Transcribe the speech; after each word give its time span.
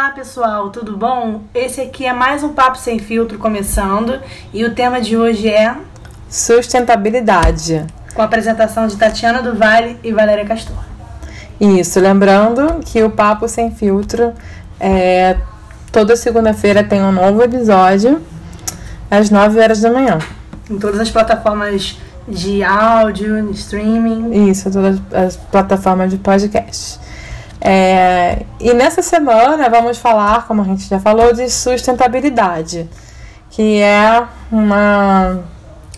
Olá 0.00 0.12
pessoal, 0.12 0.70
tudo 0.70 0.96
bom? 0.96 1.42
Esse 1.54 1.82
aqui 1.82 2.06
é 2.06 2.12
mais 2.14 2.42
um 2.42 2.54
Papo 2.54 2.78
Sem 2.78 2.98
Filtro 2.98 3.36
começando 3.38 4.18
e 4.50 4.64
o 4.64 4.74
tema 4.74 4.98
de 4.98 5.14
hoje 5.14 5.46
é 5.46 5.76
Sustentabilidade. 6.26 7.84
com 8.14 8.22
a 8.22 8.24
apresentação 8.24 8.86
de 8.86 8.96
Tatiana 8.96 9.42
do 9.42 9.54
Vale 9.54 9.98
e 10.02 10.10
Valéria 10.10 10.46
Castor. 10.46 10.78
Isso, 11.60 12.00
lembrando 12.00 12.80
que 12.82 13.02
o 13.02 13.10
Papo 13.10 13.46
Sem 13.46 13.72
Filtro 13.72 14.32
é 14.80 15.36
toda 15.92 16.16
segunda-feira 16.16 16.82
tem 16.82 17.02
um 17.02 17.12
novo 17.12 17.42
episódio 17.42 18.22
às 19.10 19.28
9 19.28 19.60
horas 19.60 19.82
da 19.82 19.90
manhã. 19.90 20.18
Em 20.70 20.78
todas 20.78 20.98
as 20.98 21.10
plataformas 21.10 21.98
de 22.26 22.64
áudio, 22.64 23.50
streaming. 23.50 24.48
Isso, 24.48 24.70
todas 24.70 24.98
as 25.12 25.36
plataformas 25.36 26.10
de 26.10 26.16
podcast. 26.16 27.09
É, 27.60 28.42
e 28.58 28.72
nessa 28.72 29.02
semana 29.02 29.68
vamos 29.68 29.98
falar, 29.98 30.46
como 30.46 30.62
a 30.62 30.64
gente 30.64 30.88
já 30.88 30.98
falou, 30.98 31.34
de 31.34 31.50
sustentabilidade, 31.50 32.88
que 33.50 33.80
é 33.80 34.22
uma 34.50 35.40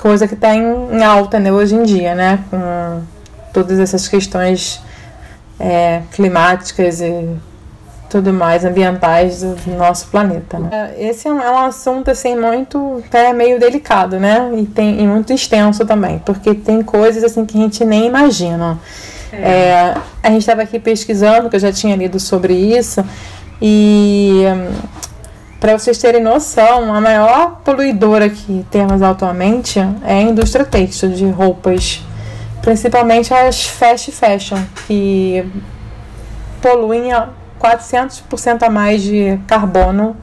coisa 0.01 0.27
que 0.27 0.35
está 0.35 0.55
em, 0.55 1.05
alta 1.05 1.39
né, 1.39 1.53
hoje 1.53 1.77
em 1.77 1.85
dia, 1.85 2.15
né? 2.15 2.41
Com 2.51 3.03
todas 3.53 3.79
essas 3.79 4.09
questões 4.09 4.83
é, 5.61 6.03
climáticas 6.11 7.01
e 7.01 7.29
tudo 8.11 8.33
mais 8.33 8.65
ambientais 8.65 9.43
do 9.43 9.57
nosso 9.77 10.09
planeta. 10.09 10.59
Né? 10.59 10.95
Esse 10.99 11.29
é 11.29 11.33
um, 11.33 11.41
é 11.41 11.51
um 11.51 11.59
assunto 11.59 12.11
assim 12.11 12.37
muito 12.37 13.03
até 13.07 13.33
meio 13.33 13.59
delicado, 13.59 14.19
né? 14.19 14.51
E 14.57 14.67
tem 14.67 15.01
e 15.01 15.07
muito 15.07 15.33
extenso 15.33 15.87
também, 15.87 16.19
porque 16.19 16.55
tem 16.55 16.83
coisas 16.83 17.23
assim 17.23 17.47
que 17.47 17.57
a 17.57 17.61
gente 17.61 17.85
nem 17.85 18.07
imagina. 18.07 18.79
É, 19.33 19.95
a 20.23 20.29
gente 20.31 20.41
estava 20.41 20.63
aqui 20.63 20.79
pesquisando, 20.79 21.49
que 21.49 21.57
eu 21.57 21.61
já 21.61 21.73
tinha 21.73 21.97
lido 21.97 22.21
sobre 22.21 22.53
isso, 22.55 23.05
e 23.61 24.43
para 25.61 25.79
vocês 25.79 25.97
terem 25.99 26.23
noção, 26.23 26.93
a 26.95 27.01
maior 27.01 27.61
poluidora 27.65 28.29
que 28.29 28.67
temos 28.71 29.01
atualmente 29.01 29.79
é 30.05 30.15
a 30.15 30.23
indústria 30.23 30.65
têxtil 30.65 31.11
de 31.11 31.29
roupas, 31.31 32.03
principalmente 32.61 33.33
as 33.33 33.65
fast 33.67 34.11
fashion, 34.13 34.59
que 34.87 35.45
poluem 36.61 37.13
a 37.13 37.29
400% 37.61 38.63
a 38.65 38.71
mais 38.71 39.03
de 39.03 39.39
carbono 39.47 40.17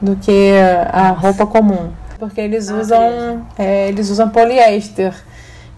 do 0.00 0.16
que 0.16 0.52
a 0.92 1.08
roupa 1.08 1.46
comum, 1.46 1.90
porque 2.18 2.40
eles 2.40 2.70
Ah, 2.70 2.74
usam 2.74 3.46
é, 3.58 3.88
eles 3.88 4.10
usam 4.10 4.28
poliéster. 4.28 5.14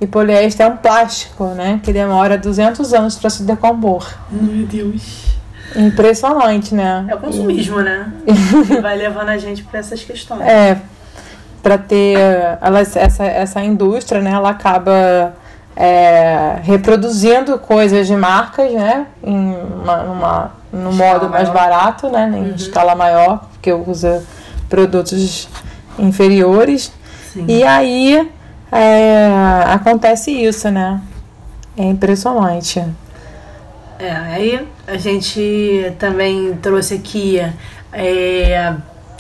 E 0.01 0.07
poliéster 0.07 0.67
é 0.67 0.69
um 0.69 0.77
plástico, 0.77 1.45
né? 1.49 1.81
Que 1.83 1.93
demora 1.93 2.37
200 2.37 2.93
anos 2.93 3.17
para 3.17 3.31
se 3.31 3.43
decompor. 3.45 4.07
Meu 4.31 4.67
Deus. 4.67 5.37
Impressionante, 5.75 6.75
né? 6.75 7.07
É 7.09 7.15
o 7.15 7.19
consumismo, 7.19 7.81
né? 7.81 8.13
que 8.67 8.81
vai 8.81 8.97
levando 8.97 9.31
a 9.31 9.39
gente 9.39 9.63
para 9.63 9.81
essas 9.81 10.03
questões. 10.05 10.43
É, 10.43 10.79
para 11.63 11.79
ter 11.79 12.19
ela, 12.61 12.81
essa, 12.81 13.25
essa 13.25 13.65
indústria, 13.65 14.21
né? 14.21 14.31
Ela 14.33 14.51
acaba 14.51 15.35
é, 15.75 16.59
reproduzindo 16.63 17.59
coisas 17.59 18.07
de 18.07 18.17
marcas, 18.17 18.71
né? 18.73 19.07
Em 19.25 19.57
uma, 19.57 19.97
numa, 20.03 20.53
num 20.73 20.91
Escala 20.91 21.13
modo 21.13 21.29
mais 21.31 21.49
maior. 21.49 21.55
barato, 21.55 22.09
né? 22.11 22.33
Em 22.37 22.55
escala 22.55 22.95
maior, 22.95 23.47
porque 23.53 23.73
usa 23.73 24.23
produtos 24.69 25.49
inferiores. 25.99 26.93
Sim. 27.33 27.47
E 27.49 27.65
aí 27.65 28.31
é, 28.71 29.29
acontece 29.67 30.31
isso, 30.31 30.71
né? 30.71 31.01
É 31.77 31.85
impressionante. 31.85 32.85
É, 33.99 34.11
aí 34.11 34.69
a 34.87 34.97
gente 34.97 35.95
também 35.99 36.55
trouxe 36.57 36.95
aqui 36.95 37.41
é, 37.93 38.75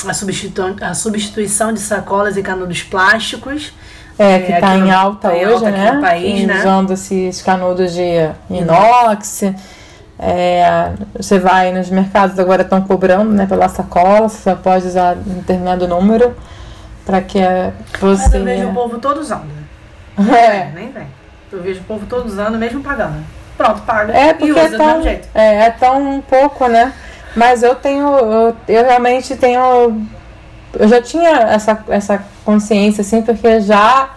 a, 0.06 0.14
substitu 0.14 0.62
a 0.80 0.94
substituição 0.94 1.72
de 1.72 1.80
sacolas 1.80 2.36
e 2.36 2.42
canudos 2.42 2.82
plásticos. 2.82 3.72
É, 4.18 4.38
que 4.38 4.52
É, 4.52 4.54
está 4.56 4.74
aqui 4.74 4.80
em 4.80 4.90
alta 4.90 5.32
hoje, 5.32 5.44
alta 5.44 5.70
né? 5.70 5.92
no 5.92 6.00
país, 6.00 6.46
né? 6.46 6.58
Usando 6.60 6.92
esses 6.92 7.42
canudos 7.42 7.92
de 7.92 8.30
inox. 8.50 9.44
É, 10.18 10.92
você 11.14 11.38
vai 11.38 11.72
nos 11.72 11.90
mercados 11.90 12.38
agora 12.38 12.62
estão 12.62 12.80
cobrando 12.80 13.30
né, 13.32 13.44
pela 13.44 13.68
sacola, 13.68 14.30
você 14.30 14.44
só 14.44 14.54
pode 14.54 14.86
usar 14.86 15.14
um 15.14 15.34
determinado 15.34 15.86
número 15.86 16.34
para 17.06 17.22
que 17.22 17.38
é, 17.38 17.72
Mas 18.02 18.20
você. 18.20 18.36
eu 18.36 18.44
vejo 18.44 18.68
o 18.68 18.74
povo 18.74 18.98
todo 18.98 19.20
usando. 19.20 19.46
É, 20.18 20.70
Nem 20.74 20.90
vem. 20.90 21.06
Eu 21.52 21.62
vejo 21.62 21.80
o 21.80 21.84
povo 21.84 22.04
todo 22.06 22.26
usando, 22.26 22.58
mesmo 22.58 22.82
pagando. 22.82 23.16
Pronto, 23.56 23.80
paga 23.82 24.12
é 24.12 24.34
porque 24.34 24.58
é 24.58 24.68
tão, 24.76 25.06
é, 25.06 25.20
é 25.66 25.70
tão 25.70 26.22
pouco, 26.28 26.66
né? 26.68 26.92
Mas 27.34 27.62
eu 27.62 27.74
tenho, 27.74 28.06
eu, 28.18 28.56
eu 28.68 28.84
realmente 28.84 29.36
tenho, 29.36 30.06
eu 30.78 30.88
já 30.88 31.00
tinha 31.00 31.30
essa, 31.30 31.78
essa 31.88 32.22
consciência 32.44 33.00
assim, 33.02 33.22
porque 33.22 33.60
já 33.60 34.10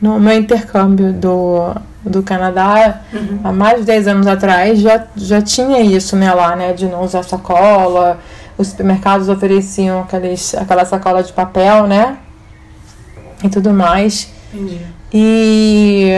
no 0.00 0.20
meu 0.20 0.34
intercâmbio 0.38 1.12
do, 1.12 1.74
do 2.04 2.22
Canadá, 2.22 3.00
Uhum. 3.12 3.40
há 3.42 3.50
mais 3.52 3.80
de 3.80 3.84
10 3.86 4.08
anos 4.08 4.26
atrás, 4.26 4.78
já, 4.80 5.04
já 5.16 5.40
tinha 5.42 5.80
isso 5.80 6.14
né, 6.16 6.32
lá, 6.32 6.54
né? 6.54 6.72
De 6.74 6.86
não 6.86 7.02
usar 7.02 7.22
sacola. 7.24 8.18
Os 8.56 8.68
supermercados 8.68 9.28
ofereciam 9.28 10.00
aqueles, 10.02 10.54
aquela 10.54 10.84
sacola 10.84 11.22
de 11.22 11.32
papel, 11.32 11.86
né? 11.86 12.16
E 13.42 13.48
tudo 13.48 13.72
mais. 13.72 14.28
Entendi. 14.52 14.80
E 15.12 16.12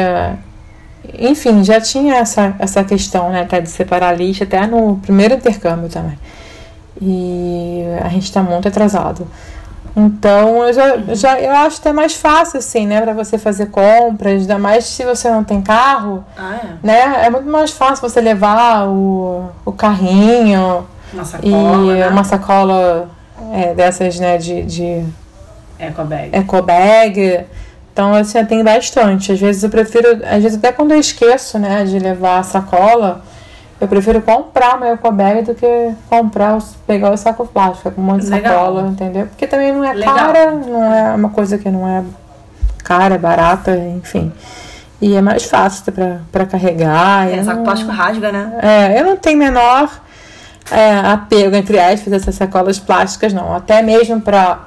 enfim, 1.18 1.64
já 1.64 1.80
tinha 1.80 2.16
essa, 2.16 2.54
essa 2.58 2.84
questão, 2.84 3.30
né, 3.30 3.42
até 3.42 3.60
de 3.60 3.68
separar 3.68 4.12
lixo, 4.16 4.44
até 4.44 4.66
no 4.66 4.96
primeiro 4.96 5.34
intercâmbio 5.34 5.88
também. 5.88 6.18
E 7.00 7.82
a 8.02 8.08
gente 8.08 8.24
está 8.24 8.42
muito 8.42 8.68
atrasado. 8.68 9.26
Então, 9.96 10.62
eu 10.64 10.72
já, 10.72 10.96
já 11.14 11.40
eu 11.40 11.50
acho 11.50 11.80
até 11.80 11.92
mais 11.92 12.14
fácil, 12.14 12.58
assim, 12.58 12.86
né, 12.86 13.00
para 13.00 13.12
você 13.12 13.36
fazer 13.38 13.66
compras, 13.66 14.42
ainda 14.42 14.58
mais 14.58 14.84
se 14.84 15.04
você 15.04 15.28
não 15.28 15.42
tem 15.42 15.60
carro, 15.60 16.24
Ah, 16.36 16.56
é? 16.62 16.86
né, 16.86 17.26
é 17.26 17.30
muito 17.30 17.48
mais 17.48 17.70
fácil 17.72 18.08
você 18.08 18.20
levar 18.20 18.86
o, 18.88 19.48
o 19.64 19.72
carrinho 19.72 20.86
Uma 21.12 21.22
e 21.22 21.26
sacola, 21.26 21.94
né? 21.94 22.08
uma 22.08 22.24
sacola 22.24 23.10
é, 23.52 23.74
dessas, 23.74 24.20
né, 24.20 24.38
de, 24.38 24.62
de 24.62 25.04
Eco 25.80 26.04
bag. 26.04 26.30
eco 26.32 26.62
bag. 26.62 27.44
Então, 27.92 28.14
assim, 28.14 28.38
eu 28.38 28.46
tenho 28.46 28.64
bastante. 28.64 29.32
Às 29.32 29.40
vezes 29.40 29.62
eu 29.62 29.70
prefiro, 29.70 30.20
às 30.24 30.42
vezes 30.42 30.58
até 30.58 30.72
quando 30.72 30.92
eu 30.92 31.00
esqueço, 31.00 31.58
né, 31.58 31.84
de 31.84 31.98
levar 31.98 32.38
a 32.38 32.42
sacola, 32.42 33.22
eu 33.80 33.88
prefiro 33.88 34.20
comprar 34.22 34.76
uma 34.76 34.88
eco 34.88 35.10
bag 35.10 35.42
do 35.42 35.54
que 35.54 35.66
comprar, 36.08 36.58
pegar 36.86 37.10
o 37.10 37.16
saco 37.16 37.46
plástico 37.46 37.90
com 37.90 38.00
um 38.00 38.04
monte 38.04 38.24
de 38.24 38.30
Legal. 38.30 38.52
sacola, 38.52 38.88
entendeu? 38.88 39.26
Porque 39.26 39.46
também 39.46 39.72
não 39.72 39.82
é 39.84 39.92
Legal. 39.92 40.14
cara, 40.14 40.50
não 40.52 40.94
é 40.94 41.14
uma 41.14 41.30
coisa 41.30 41.58
que 41.58 41.68
não 41.70 41.88
é 41.88 42.04
cara, 42.84 43.18
barata, 43.18 43.76
enfim. 43.76 44.32
E 45.00 45.14
é 45.16 45.20
mais 45.22 45.44
fácil 45.44 45.92
pra, 45.92 46.18
pra 46.30 46.44
carregar. 46.46 47.28
É, 47.28 47.42
saco 47.42 47.56
não- 47.58 47.64
plástico 47.64 47.90
rasga, 47.90 48.30
né? 48.30 48.52
é, 48.62 49.00
eu 49.00 49.04
não 49.06 49.16
tenho 49.16 49.38
menor 49.38 49.90
é, 50.70 50.98
apego, 50.98 51.56
entre 51.56 51.78
aspas, 51.78 52.10
dessas 52.10 52.34
sacolas 52.34 52.78
plásticas, 52.78 53.32
não. 53.32 53.54
Até 53.54 53.80
mesmo 53.82 54.20
para 54.20 54.60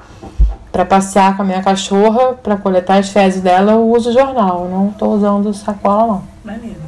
para 0.74 0.84
passear 0.84 1.36
com 1.36 1.42
a 1.42 1.44
minha 1.44 1.62
cachorra, 1.62 2.32
para 2.32 2.56
coletar 2.56 2.98
as 2.98 3.08
fezes 3.08 3.40
dela, 3.40 3.70
eu 3.74 3.88
uso 3.88 4.12
jornal. 4.12 4.64
Eu 4.64 4.70
não 4.76 4.90
tô 4.90 5.06
usando 5.06 5.54
sacola, 5.54 6.14
não. 6.14 6.24
Maneiro. 6.44 6.82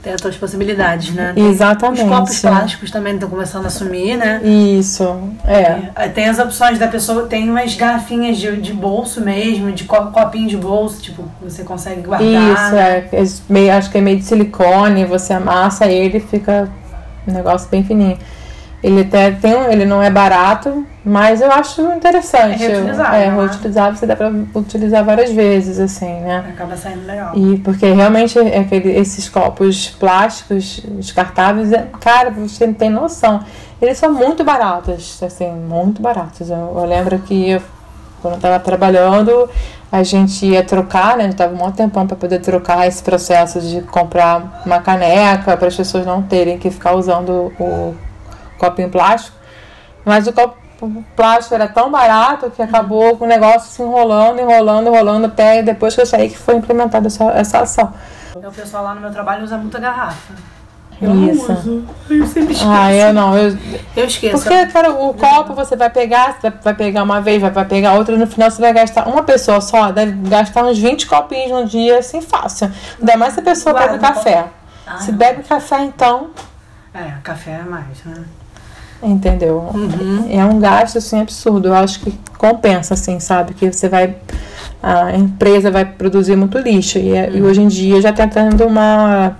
Tem 0.00 0.12
as 0.12 0.20
tuas 0.20 0.36
possibilidades, 0.36 1.12
né? 1.12 1.32
Exatamente. 1.34 2.02
Os 2.04 2.08
copos 2.08 2.38
plásticos 2.38 2.90
também 2.92 3.14
estão 3.14 3.28
começando 3.28 3.66
a 3.66 3.70
sumir, 3.70 4.16
né? 4.16 4.40
Isso, 4.44 5.02
é. 5.44 5.90
É, 5.96 6.08
Tem 6.08 6.28
as 6.28 6.38
opções 6.38 6.78
da 6.78 6.86
pessoa, 6.86 7.26
tem 7.26 7.50
umas 7.50 7.74
garrafinhas 7.74 8.36
de, 8.36 8.56
de 8.60 8.72
bolso 8.72 9.20
mesmo, 9.20 9.72
de 9.72 9.82
co- 9.82 10.12
copinho 10.12 10.46
de 10.46 10.56
bolso, 10.56 11.02
tipo, 11.02 11.24
você 11.42 11.64
consegue 11.64 12.02
guardar. 12.02 12.28
Isso, 12.28 12.70
né? 12.72 13.08
é. 13.10 13.20
é 13.20 13.24
meio, 13.48 13.72
acho 13.72 13.90
que 13.90 13.98
é 13.98 14.00
meio 14.00 14.18
de 14.18 14.24
silicone, 14.24 15.04
você 15.06 15.32
amassa 15.32 15.86
ele 15.86 16.18
e 16.18 16.20
fica 16.20 16.68
um 17.26 17.32
negócio 17.32 17.68
bem 17.68 17.82
fininho. 17.82 18.18
Ele 18.84 19.00
até 19.00 19.30
tem, 19.30 19.72
ele 19.72 19.86
não 19.86 20.02
é 20.02 20.10
barato, 20.10 20.86
mas 21.02 21.40
eu 21.40 21.50
acho 21.50 21.80
interessante. 21.92 22.62
É 22.62 22.68
reutilizável, 22.68 23.14
É, 23.18 23.30
né? 23.30 23.34
reutilizável, 23.34 23.96
você 23.96 24.06
dá 24.06 24.14
pra 24.14 24.30
utilizar 24.54 25.02
várias 25.02 25.30
vezes, 25.30 25.80
assim, 25.80 26.20
né? 26.20 26.44
Acaba 26.50 26.76
saindo 26.76 27.06
legal. 27.06 27.32
E 27.34 27.56
porque 27.60 27.90
realmente 27.90 28.38
é 28.38 28.58
aquele, 28.58 28.90
esses 28.94 29.26
copos 29.26 29.88
plásticos 29.88 30.82
descartáveis, 30.98 31.72
é, 31.72 31.86
cara, 31.98 32.30
você 32.30 32.66
não 32.66 32.74
tem 32.74 32.90
noção. 32.90 33.40
Eles 33.80 33.96
são 33.96 34.12
muito 34.12 34.44
baratos, 34.44 35.18
assim, 35.22 35.50
muito 35.50 36.02
baratos. 36.02 36.50
Eu, 36.50 36.74
eu 36.76 36.84
lembro 36.84 37.18
que 37.20 37.52
eu, 37.52 37.62
quando 38.20 38.34
eu 38.34 38.36
estava 38.36 38.60
trabalhando, 38.60 39.48
a 39.90 40.02
gente 40.02 40.44
ia 40.44 40.62
trocar, 40.62 41.16
né? 41.16 41.24
A 41.24 41.26
gente 41.28 41.36
tava 41.36 41.54
um 41.54 41.70
tempão 41.72 42.06
para 42.06 42.18
poder 42.18 42.40
trocar 42.40 42.86
esse 42.86 43.02
processo 43.02 43.62
de 43.62 43.80
comprar 43.80 44.60
uma 44.66 44.80
caneca 44.80 45.56
para 45.56 45.68
as 45.68 45.74
pessoas 45.74 46.04
não 46.04 46.20
terem 46.20 46.58
que 46.58 46.70
ficar 46.70 46.92
usando 46.92 47.50
o 47.58 47.94
copinho 48.58 48.90
plástico. 48.90 49.36
Mas 50.04 50.26
o 50.26 50.32
copo 50.32 50.56
plástico 51.16 51.54
era 51.54 51.66
tão 51.68 51.90
barato 51.90 52.50
que 52.50 52.60
acabou 52.60 53.16
com 53.16 53.24
o 53.24 53.28
negócio 53.28 53.70
se 53.70 53.82
enrolando, 53.82 54.40
enrolando, 54.40 54.86
enrolando 54.88 55.26
até 55.26 55.62
depois 55.62 55.94
que 55.94 56.00
eu 56.02 56.06
saí 56.06 56.28
que 56.28 56.36
foi 56.38 56.56
implementada 56.56 57.06
essa, 57.06 57.24
essa 57.32 57.58
ação. 57.60 57.92
Então, 58.36 58.50
o 58.50 58.54
pessoal 58.54 58.84
lá 58.84 58.94
no 58.94 59.00
meu 59.00 59.10
trabalho 59.10 59.44
usa 59.44 59.56
muita 59.56 59.78
garrafa. 59.78 60.34
Isso. 61.02 61.52
uso. 61.52 61.84
Eu 62.08 62.26
sempre 62.26 62.52
esqueço. 62.52 62.70
Ah, 62.70 62.92
eu 62.92 63.12
não. 63.12 63.36
Eu, 63.36 63.56
Eu 63.96 64.04
esqueço. 64.06 64.42
porque, 64.44 64.66
cara, 64.66 64.90
o 64.92 65.12
copo 65.12 65.52
você 65.52 65.74
vai 65.74 65.90
pegar, 65.90 66.38
você 66.40 66.50
vai- 66.62 66.72
pegar 66.74 67.02
uma 67.02 67.20
vez, 67.20 67.40
vai 67.42 67.50
vai 67.50 67.64
pegar 67.64 67.94
outra, 67.94 68.16
no 68.16 68.26
final 68.26 68.48
você 68.50 68.60
vai 68.62 68.72
gastar. 68.72 69.08
Uma 69.08 69.22
pessoa 69.24 69.60
só 69.60 69.90
deve 69.90 70.12
gastar 70.28 70.64
uns 70.64 70.78
20 70.78 71.06
copinhos 71.06 71.50
no 71.50 71.66
dia, 71.66 71.98
assim, 71.98 72.20
fácil. 72.20 72.70
Ainda 73.00 73.16
mais 73.16 73.34
se 73.34 73.40
a 73.40 73.42
pessoa 73.42 73.72
Guarda 73.72 73.92
bebe 73.98 74.02
café. 74.14 74.46
Ah, 74.86 74.98
Se 74.98 75.10
não. 75.10 75.18
bebe 75.18 75.42
café, 75.42 75.80
então, 75.82 76.30
É, 76.94 77.12
café 77.24 77.60
é 77.60 77.68
mais, 77.68 78.04
né? 78.04 78.22
Entendeu? 79.04 79.68
Uhum. 79.74 80.26
É 80.30 80.44
um 80.44 80.58
gasto, 80.58 80.98
assim, 80.98 81.20
absurdo. 81.20 81.68
Eu 81.68 81.74
acho 81.74 82.00
que 82.00 82.12
compensa, 82.38 82.94
assim, 82.94 83.20
sabe? 83.20 83.54
Que 83.54 83.72
você 83.72 83.88
vai. 83.88 84.16
A 84.82 85.16
empresa 85.16 85.70
vai 85.70 85.84
produzir 85.84 86.36
muito 86.36 86.58
lixo. 86.58 86.98
E, 86.98 87.14
é- 87.14 87.30
e 87.30 87.40
Uhum. 87.40 87.48
hoje 87.48 87.62
em 87.62 87.68
dia 87.68 88.00
já 88.00 88.12
tá 88.12 88.26
tendo 88.26 88.64
uma. 88.66 89.36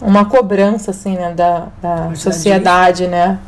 Uma 0.00 0.26
cobrança, 0.26 0.90
assim, 0.90 1.14
né, 1.16 1.32
da, 1.34 1.68
da 1.80 2.10
sociedade, 2.14 3.06
né? 3.08 3.38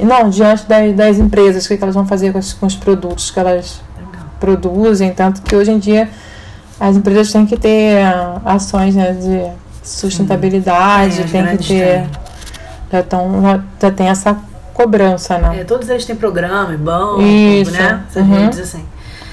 Não, 0.00 0.28
diante 0.28 0.66
das, 0.66 0.92
das 0.94 1.18
empresas, 1.18 1.64
o 1.64 1.68
que 1.68 1.76
que 1.76 1.82
elas 1.84 1.94
vão 1.94 2.04
fazer 2.04 2.32
com 2.32 2.38
os, 2.40 2.52
com 2.52 2.66
os 2.66 2.74
produtos 2.74 3.30
que 3.30 3.38
elas 3.38 3.80
Legal. 3.96 4.26
produzem, 4.40 5.12
tanto 5.14 5.40
que 5.40 5.54
hoje 5.54 5.70
em 5.70 5.78
dia 5.78 6.10
as 6.80 6.96
empresas 6.96 7.30
têm 7.30 7.46
que 7.46 7.56
ter 7.56 8.02
ah, 8.04 8.40
ações 8.44 8.96
né, 8.96 9.12
de 9.12 9.88
sustentabilidade, 9.88 11.20
É, 11.22 11.24
tem 11.24 11.56
que 11.56 11.68
ter. 11.68 11.84
têm. 12.00 12.10
Já, 12.92 13.02
tão, 13.02 13.40
já, 13.40 13.60
já 13.80 13.90
tem 13.90 14.08
essa 14.08 14.36
cobrança, 14.74 15.38
né? 15.38 15.60
É, 15.60 15.64
todos 15.64 15.88
eles 15.88 16.04
têm 16.04 16.14
programa, 16.14 16.76
banco, 16.76 17.22
Isso, 17.22 17.70
né? 17.70 18.04
Essas 18.08 18.22
uhum. 18.22 18.34
redes 18.34 18.58
assim. 18.60 18.86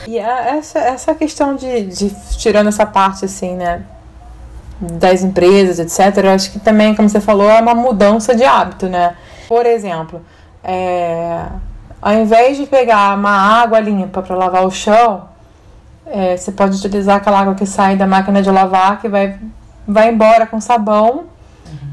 E 0.07 0.17
a- 0.19 0.55
essa, 0.57 0.79
essa 0.79 1.13
questão 1.13 1.55
de, 1.55 1.83
de 1.87 2.15
tirando 2.37 2.67
essa 2.67 2.85
parte 2.85 3.25
assim, 3.25 3.55
né? 3.55 3.81
Das 4.79 5.23
empresas, 5.23 5.77
etc., 5.77 6.23
eu 6.23 6.31
acho 6.31 6.51
que 6.51 6.59
também, 6.59 6.95
como 6.95 7.09
você 7.09 7.19
falou, 7.19 7.49
é 7.49 7.59
uma 7.59 7.75
mudança 7.75 8.33
de 8.33 8.45
hábito, 8.45 8.87
né? 8.87 9.15
Por 9.49 9.65
exemplo, 9.65 10.21
é, 10.63 11.43
ao 12.01 12.13
invés 12.13 12.55
de 12.55 12.65
pegar 12.65 13.17
uma 13.17 13.31
água 13.61 13.79
limpa 13.81 14.21
para 14.21 14.35
lavar 14.37 14.65
o 14.65 14.71
chão, 14.71 15.25
é, 16.05 16.37
você 16.37 16.51
pode 16.51 16.77
utilizar 16.77 17.17
aquela 17.17 17.41
água 17.41 17.55
que 17.55 17.65
sai 17.65 17.97
da 17.97 18.07
máquina 18.07 18.41
de 18.41 18.49
lavar, 18.49 19.01
que 19.01 19.09
vai, 19.09 19.35
vai 19.85 20.09
embora 20.09 20.47
com 20.47 20.61
sabão 20.61 21.25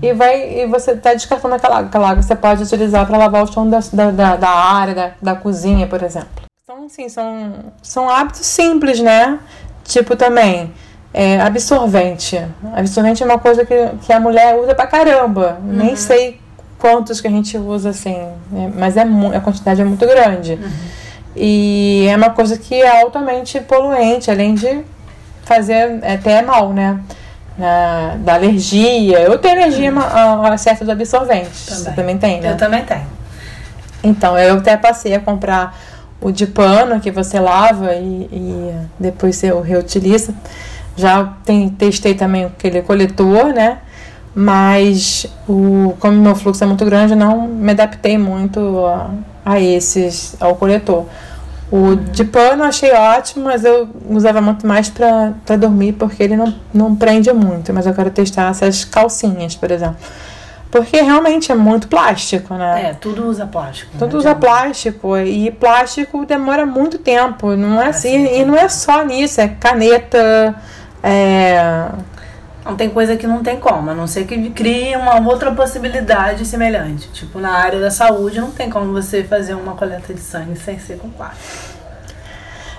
e, 0.03 0.13
vai, 0.13 0.61
e 0.61 0.67
você 0.67 0.93
está 0.93 1.13
descartando 1.15 1.55
aquela 1.55 1.79
água. 1.79 1.89
Aquela 1.89 2.11
água 2.11 2.23
você 2.23 2.37
pode 2.37 2.63
utilizar 2.63 3.07
para 3.07 3.17
lavar 3.17 3.43
o 3.43 3.53
chão 3.53 3.69
da, 3.69 3.81
da, 4.11 4.37
da, 4.37 4.49
área, 4.51 4.95
da, 4.95 5.11
da 5.21 5.35
cozinha, 5.35 5.87
por 5.87 6.03
exemplo. 6.03 6.29
Então, 6.65 6.85
assim, 6.87 7.09
são, 7.09 7.55
são 7.83 8.09
hábitos 8.09 8.47
simples, 8.47 9.01
né? 9.01 9.39
Tipo 9.85 10.17
também, 10.17 10.73
é, 11.15 11.41
absorvente. 11.41 12.41
Absorvente 12.75 13.23
é 13.23 13.27
uma 13.27 13.39
coisa 13.39 13.65
que, 13.65 13.75
que 14.03 14.13
a 14.13 14.21
mulher 14.21 14.59
usa 14.59 14.75
pra 14.75 14.87
caramba. 14.87 15.59
Nem 15.63 15.97
sei 15.97 16.41
quantos 16.79 17.21
que 17.21 17.27
a 17.27 17.31
gente 17.31 17.57
usa, 17.57 17.91
assim, 17.91 18.17
né? 18.51 18.71
mas 18.77 18.97
é 18.97 19.03
a 19.03 19.41
quantidade 19.41 19.81
é 19.81 19.85
muito 19.85 20.07
grande. 20.07 20.59
E 21.35 22.07
é 22.09 22.17
uma 22.17 22.31
coisa 22.31 22.57
que 22.57 22.75
é 22.75 23.03
altamente 23.03 23.61
poluente, 23.61 24.31
além 24.31 24.55
de 24.55 24.85
fazer 25.45 26.01
até 26.05 26.43
mal, 26.43 26.73
né? 26.73 27.01
Na, 27.59 28.17
da 28.19 28.35
alergia. 28.35 29.21
Eu 29.21 29.39
tenho 29.39 29.63
alergia 29.63 29.93
a, 29.93 30.53
a 30.53 30.59
certos 30.59 30.89
absorventes. 30.89 31.69
Você 31.69 31.91
também 31.93 32.19
tem, 32.19 32.41
né? 32.41 32.53
Eu 32.53 32.57
também 32.57 32.85
tenho. 32.85 33.07
Então, 34.03 34.39
eu 34.39 34.57
até 34.59 34.77
passei 34.77 35.15
a 35.15 35.21
comprar 35.21 35.77
o 36.21 36.31
de 36.31 36.47
pano 36.47 37.01
que 37.01 37.11
você 37.11 37.39
lava 37.41 37.95
e, 37.95 38.29
e 38.33 38.75
depois 38.99 39.37
você 39.37 39.53
reutiliza. 39.61 40.35
Já 40.97 41.25
tem, 41.45 41.69
testei 41.69 42.15
também 42.15 42.45
aquele 42.45 42.83
coletor, 42.83 43.53
né? 43.53 43.79
Mas 44.35 45.27
o, 45.49 45.95
como 45.99 46.21
meu 46.21 46.35
fluxo 46.35 46.63
é 46.63 46.67
muito 46.67 46.85
grande, 46.85 47.13
eu 47.13 47.17
não 47.17 47.49
me 47.49 47.71
adaptei 47.71 48.19
muito 48.19 48.85
a, 48.87 49.11
a 49.45 49.61
esses, 49.61 50.37
ao 50.41 50.57
coletor. 50.57 51.07
O 51.71 51.97
de 51.97 52.25
pano 52.25 52.63
eu 52.63 52.69
achei 52.69 52.93
ótimo, 52.93 53.47
mas 53.47 53.65
eu 53.65 53.89
usava 54.09 54.41
muito 54.41 54.67
mais 54.67 54.89
pra, 54.89 55.33
pra 55.45 55.57
dormir 55.57 55.95
porque 55.95 56.23
ele 56.23 56.37
não, 56.37 56.55
não 56.73 56.95
prende 56.95 57.33
muito. 57.33 57.73
Mas 57.73 57.87
eu 57.87 57.95
quero 57.95 58.11
testar 58.11 58.51
essas 58.51 58.85
calcinhas, 58.85 59.57
por 59.57 59.71
exemplo. 59.71 59.97
Porque 60.71 61.01
realmente 61.01 61.51
é 61.51 61.55
muito 61.55 61.89
plástico, 61.89 62.55
né? 62.55 62.91
É, 62.91 62.95
tudo 62.95 63.27
usa 63.27 63.47
plástico. 63.47 63.91
Tudo 63.99 64.13
não 64.13 64.19
usa 64.19 64.35
plástico 64.35 65.17
e 65.17 65.51
plástico 65.51 66.25
demora 66.27 66.67
muito 66.67 66.99
tempo, 66.99 67.57
não 67.57 67.81
é 67.81 67.89
assim, 67.89 68.27
Assim, 68.27 68.41
e 68.41 68.45
não 68.45 68.57
é 68.57 68.69
só 68.69 69.05
nisso, 69.05 69.41
é 69.41 69.49
caneta, 69.49 70.55
é, 71.03 71.89
Não 72.67 72.75
tem 72.75 72.91
coisa 72.91 73.17
que 73.17 73.27
não 73.29 73.43
tem 73.45 73.61
como, 73.61 73.91
a 73.91 73.95
não 73.95 74.09
ser 74.09 74.27
que 74.27 74.51
crie 74.51 74.97
uma 74.97 75.21
outra 75.21 75.53
possibilidade 75.53 76.45
semelhante. 76.45 77.09
Tipo, 77.13 77.39
na 77.39 77.53
área 77.53 77.79
da 77.81 77.91
saúde, 77.93 78.41
não 78.41 78.51
tem 78.51 78.69
como 78.69 78.93
você 78.93 79.23
fazer 79.23 79.55
uma 79.55 79.75
coleta 79.75 80.13
de 80.13 80.21
sangue 80.21 80.57
sem 80.57 80.77
ser 80.81 80.99
com 80.99 81.09
plástico. 81.09 81.77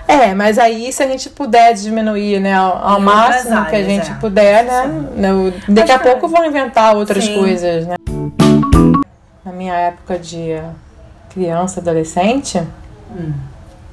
é, 0.05 0.33
mas 0.35 0.57
aí 0.59 0.91
se 0.91 1.01
a 1.03 1.07
gente 1.07 1.29
puder 1.29 1.73
diminuir, 1.73 2.39
né, 2.41 2.53
ao, 2.53 2.99
máximo 2.99 3.55
outras 3.55 3.69
que 3.69 3.75
a 3.75 3.79
áreas, 3.79 3.85
gente 3.87 4.11
é. 4.11 4.13
puder, 4.15 4.63
né, 4.65 4.85
no- 5.15 5.53
daqui 5.73 5.91
a 5.91 5.99
que 5.99 6.03
pouco 6.09 6.27
vão 6.27 6.43
inventar 6.45 6.95
outras 6.95 7.23
Sim. 7.23 7.39
coisas, 7.39 7.87
né. 7.87 7.95
Na 9.45 9.51
minha 9.53 9.73
época 9.73 10.17
de 10.19 10.61
criança, 11.29 11.79
adolescente, 11.79 12.61
Hum. 13.11 13.31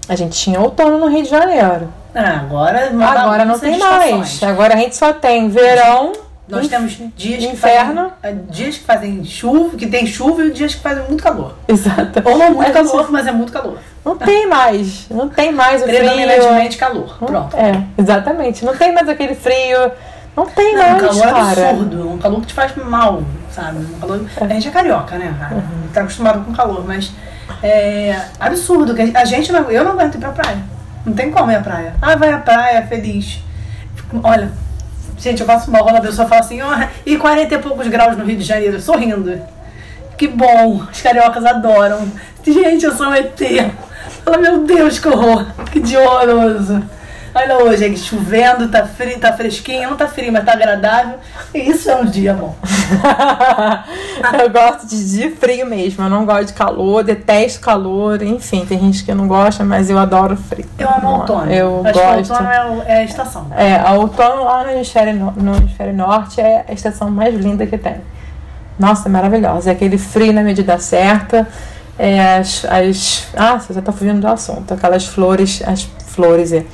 a 0.08 0.16
gente 0.16 0.36
tinha 0.38 0.60
outono 0.60 0.98
no 0.98 1.06
Rio 1.08 1.22
de 1.22 1.30
Janeiro. 1.30 1.88
Ah, 2.14 2.40
agora, 2.40 2.90
uma 2.92 3.06
Agora 3.06 3.44
não 3.44 3.58
tem 3.58 3.78
mais. 3.78 4.42
Agora 4.42 4.74
a 4.74 4.76
gente 4.76 4.96
só 4.96 5.12
tem 5.12 5.48
verão. 5.48 6.12
Nós 6.46 6.68
temos 6.68 6.98
dias 7.16 7.38
que 7.42 7.46
inferno. 7.52 8.12
fazem, 8.20 8.40
dias 8.50 8.76
que 8.76 8.84
fazem 8.84 9.24
chuva, 9.24 9.76
que 9.78 9.86
tem 9.86 10.06
chuva 10.06 10.44
e 10.44 10.50
dias 10.50 10.74
que 10.74 10.82
fazem 10.82 11.02
muito 11.04 11.22
calor. 11.22 11.54
Exato. 11.66 12.22
Ou 12.22 12.36
não 12.36 12.50
muito 12.52 12.66
gente 12.66 12.74
calor, 12.74 13.10
mas 13.10 13.26
é 13.26 13.32
muito 13.32 13.50
calor. 13.50 13.78
Não 14.04 14.14
tem 14.18 14.46
mais. 14.46 15.06
Não 15.08 15.26
tem 15.30 15.50
mais 15.52 15.80
o 15.80 15.86
frio. 15.86 15.98
Predominantemente 16.00 16.76
calor. 16.76 17.16
Não- 17.18 17.26
Pronto. 17.28 17.56
É, 17.56 17.82
exatamente. 17.96 18.62
Não 18.62 18.76
tem 18.76 18.92
mais 18.92 19.08
aquele 19.08 19.34
frio. 19.34 19.90
Não 20.36 20.44
tem 20.44 20.74
Não, 20.74 20.82
um 20.84 20.90
mais, 20.90 21.02
calor 21.02 21.22
cara. 21.32 21.70
absurdo, 21.70 22.10
um 22.10 22.18
calor 22.18 22.40
que 22.42 22.46
te 22.48 22.54
faz 22.54 22.76
mal, 22.76 23.22
sabe? 23.50 23.78
Um 23.78 23.98
calor... 24.00 24.20
A 24.40 24.46
gente 24.48 24.68
é 24.68 24.70
carioca, 24.70 25.16
né, 25.16 25.34
cara? 25.38 25.54
Uhum. 25.54 25.62
Tá 25.94 26.00
acostumado 26.02 26.44
com 26.44 26.52
calor, 26.52 26.84
mas 26.86 27.10
é 27.62 28.20
absurdo. 28.38 28.94
que 28.94 29.16
A 29.16 29.24
gente 29.24 29.50
não, 29.50 29.70
eu 29.70 29.82
não 29.82 29.92
aguento 29.92 30.16
ir 30.16 30.18
pra 30.18 30.30
praia. 30.30 30.58
Não 31.04 31.12
tem 31.12 31.30
como 31.30 31.50
ir 31.50 31.56
à 31.56 31.60
praia. 31.60 31.94
Ah, 32.00 32.16
vai 32.16 32.30
à 32.30 32.38
praia, 32.38 32.86
feliz. 32.86 33.40
Olha, 34.22 34.50
gente, 35.18 35.40
eu 35.40 35.46
passo 35.46 35.70
mal 35.70 35.84
quando 35.84 35.96
a 35.96 36.00
pessoa 36.00 36.26
fala 36.26 36.40
assim, 36.40 36.60
ó, 36.62 36.86
e 37.04 37.16
40 37.16 37.54
e 37.54 37.58
poucos 37.58 37.86
graus 37.88 38.16
no 38.16 38.24
Rio 38.24 38.36
de 38.36 38.44
Janeiro, 38.44 38.80
sorrindo. 38.80 39.40
Que 40.16 40.28
bom, 40.28 40.82
os 40.90 41.02
cariocas 41.02 41.44
adoram. 41.44 42.08
Gente, 42.44 42.84
eu 42.84 42.94
sou 42.94 43.08
um 43.08 43.14
ET. 43.14 43.38
Fala, 44.24 44.38
meu 44.38 44.64
Deus, 44.64 44.98
que 44.98 45.08
horror, 45.08 45.46
que 45.70 45.80
dia 45.80 46.00
horroroso. 46.00 46.82
Olha 47.34 47.58
hoje, 47.64 47.84
é 47.92 47.96
chovendo, 47.96 48.68
tá 48.68 48.86
frio, 48.86 49.18
tá 49.18 49.32
fresquinho, 49.32 49.90
não 49.90 49.96
tá 49.96 50.06
frio, 50.06 50.32
mas 50.32 50.44
tá 50.44 50.52
agradável. 50.52 51.18
E 51.52 51.58
isso 51.70 51.90
é 51.90 51.96
um 51.96 52.04
dia 52.04 52.32
bom. 52.32 52.54
eu 54.40 54.50
gosto 54.50 54.86
de, 54.86 55.10
de 55.10 55.30
frio 55.30 55.66
mesmo. 55.66 56.04
Eu 56.04 56.10
não 56.10 56.24
gosto 56.24 56.46
de 56.46 56.52
calor, 56.52 57.02
detesto 57.02 57.60
calor. 57.60 58.22
Enfim, 58.22 58.64
tem 58.64 58.78
gente 58.78 59.02
que 59.04 59.12
não 59.12 59.26
gosta, 59.26 59.64
mas 59.64 59.90
eu 59.90 59.98
adoro 59.98 60.36
frio. 60.36 60.64
Eu 60.78 60.88
amo 60.88 61.08
outono. 61.18 61.50
Eu 61.50 61.82
Acho 61.84 61.92
gosto. 61.98 62.22
que 62.26 62.32
outono 62.32 62.50
é, 62.50 62.66
o- 62.66 62.82
é 62.86 62.96
a 62.98 63.04
estação. 63.04 63.46
É, 63.56 63.76
a 63.76 63.92
outono 63.94 64.44
lá 64.44 64.62
no 64.64 64.70
hemisfério, 64.70 65.14
no, 65.14 65.32
no 65.32 65.56
hemisfério 65.56 65.92
norte 65.92 66.40
é 66.40 66.64
a 66.68 66.72
estação 66.72 67.10
mais 67.10 67.34
linda 67.34 67.66
que 67.66 67.76
tem. 67.76 67.96
Nossa, 68.78 69.08
é 69.08 69.10
maravilhosa. 69.10 69.70
É 69.70 69.72
aquele 69.72 69.98
frio 69.98 70.32
na 70.32 70.42
medida 70.42 70.78
certa. 70.78 71.48
É 71.98 72.36
as, 72.38 72.64
as. 72.64 73.26
Ah, 73.36 73.58
você 73.58 73.72
já 73.72 73.82
tá 73.82 73.90
fugindo 73.92 74.20
do 74.20 74.28
assunto. 74.28 74.72
Aquelas 74.74 75.04
flores, 75.06 75.62
as 75.66 75.82
flores, 76.06 76.52
é, 76.52 76.64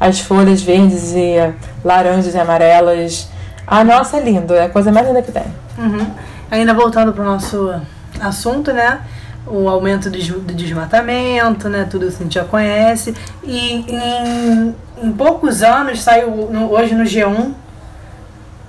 as 0.00 0.20
folhas 0.20 0.62
verdes 0.62 1.12
e 1.12 1.36
laranjas 1.84 2.34
e 2.34 2.38
amarelas. 2.38 3.28
Ah, 3.66 3.82
nossa, 3.84 4.16
é 4.18 4.20
lindo. 4.20 4.54
É 4.54 4.64
a 4.64 4.68
coisa 4.68 4.92
mais 4.92 5.06
linda 5.06 5.22
que 5.22 5.32
tem. 5.32 5.44
Uhum. 5.78 6.06
Ainda 6.50 6.74
voltando 6.74 7.12
pro 7.12 7.24
nosso 7.24 7.74
assunto, 8.20 8.72
né? 8.72 9.00
O 9.46 9.68
aumento 9.68 10.04
do 10.10 10.16
des- 10.18 10.28
do 10.28 10.54
desmatamento, 10.54 11.68
né? 11.68 11.86
Tudo 11.90 12.06
isso 12.08 12.18
a 12.20 12.22
gente 12.24 12.34
já 12.34 12.44
conhece. 12.44 13.14
E 13.42 13.84
em, 13.88 14.74
em 15.02 15.12
poucos 15.12 15.62
anos, 15.62 16.02
saiu 16.02 16.48
no- 16.50 16.70
hoje 16.72 16.94
no 16.94 17.04
G1 17.04 17.52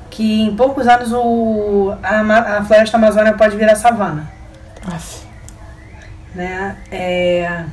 que 0.09 0.43
em 0.43 0.55
poucos 0.55 0.87
anos 0.87 1.11
o, 1.11 1.93
a, 2.01 2.57
a 2.59 2.63
floresta 2.63 2.95
amazônica 2.97 3.37
pode 3.37 3.57
virar 3.57 3.75
savana. 3.75 4.29
Aff. 4.87 5.25
né? 6.33 6.77
É, 6.91 7.63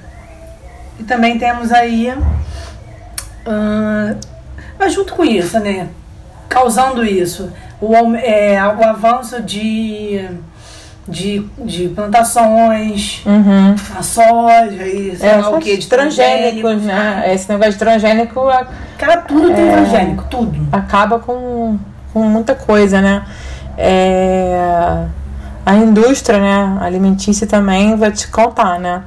e 0.99 1.05
também 1.05 1.39
temos 1.39 1.71
aí, 1.73 2.13
ah, 3.47 4.15
mas 4.79 4.93
junto 4.93 5.15
com 5.15 5.25
isso, 5.25 5.59
né? 5.61 5.89
Causando 6.49 7.05
isso, 7.05 7.51
o, 7.81 7.95
é, 8.17 8.59
o 8.79 8.85
avanço 8.85 9.41
de, 9.43 10.29
de, 11.09 11.47
de 11.59 11.89
plantações, 11.89 13.23
Uhum. 13.25 13.75
a 13.99 14.03
soja 14.03 14.87
e 14.87 15.17
sei 15.17 15.29
É, 15.29 15.37
lá 15.37 15.49
o 15.51 15.59
que, 15.59 15.77
de 15.77 15.87
transgênicos, 15.87 16.83
né? 16.83 17.23
Esse 17.35 17.49
negócio 17.51 17.73
de 17.73 17.79
transgênico 17.79 18.41
Cara, 18.99 19.17
tudo 19.23 19.53
tem 19.55 19.71
transgênico, 19.71 20.25
tudo. 20.31 20.69
acaba 20.71 21.19
com, 21.19 21.79
com 22.13 22.21
muita 22.25 22.55
coisa, 22.55 23.01
né? 23.01 23.25
é, 23.79 25.05
a 25.65 25.75
indústria 25.77 26.39
né, 26.39 26.79
alimentícia 26.81 27.47
também 27.47 27.97
vai 27.97 28.11
te 28.13 28.29
contar, 28.29 28.79
né? 28.79 29.03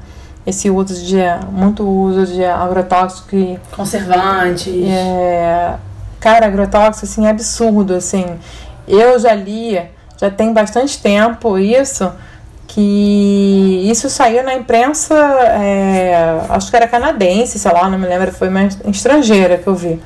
Esse 0.45 0.69
uso 0.69 0.93
de 1.03 1.17
muito 1.51 1.83
uso 1.83 2.27
de 2.27 2.45
agrotóxico 2.45 3.35
e 3.35 3.59
Conservantes. 3.71 4.73
é, 4.87 5.75
cara, 6.19 6.45
agrotóxico 6.45 7.05
assim 7.05 7.25
é 7.25 7.29
absurdo, 7.29 7.95
assim. 7.95 8.25
Eu 8.87 9.17
já 9.17 9.33
li, 9.33 9.81
já 10.19 10.29
tem 10.29 10.53
bastante 10.53 11.01
tempo 11.01 11.57
isso, 11.57 12.11
que 12.67 13.89
isso 13.89 14.09
saiu 14.09 14.43
na 14.43 14.53
imprensa, 14.53 15.15
é, 15.15 16.41
acho 16.49 16.69
que 16.69 16.75
era 16.75 16.87
canadense, 16.87 17.57
sei 17.57 17.71
lá, 17.71 17.89
não 17.89 17.97
me 17.97 18.07
lembro, 18.07 18.31
foi 18.31 18.49
uma 18.49 18.65
estrangeira 18.65 19.57
que 19.57 19.67
eu 19.67 19.73
vi. 19.73 19.99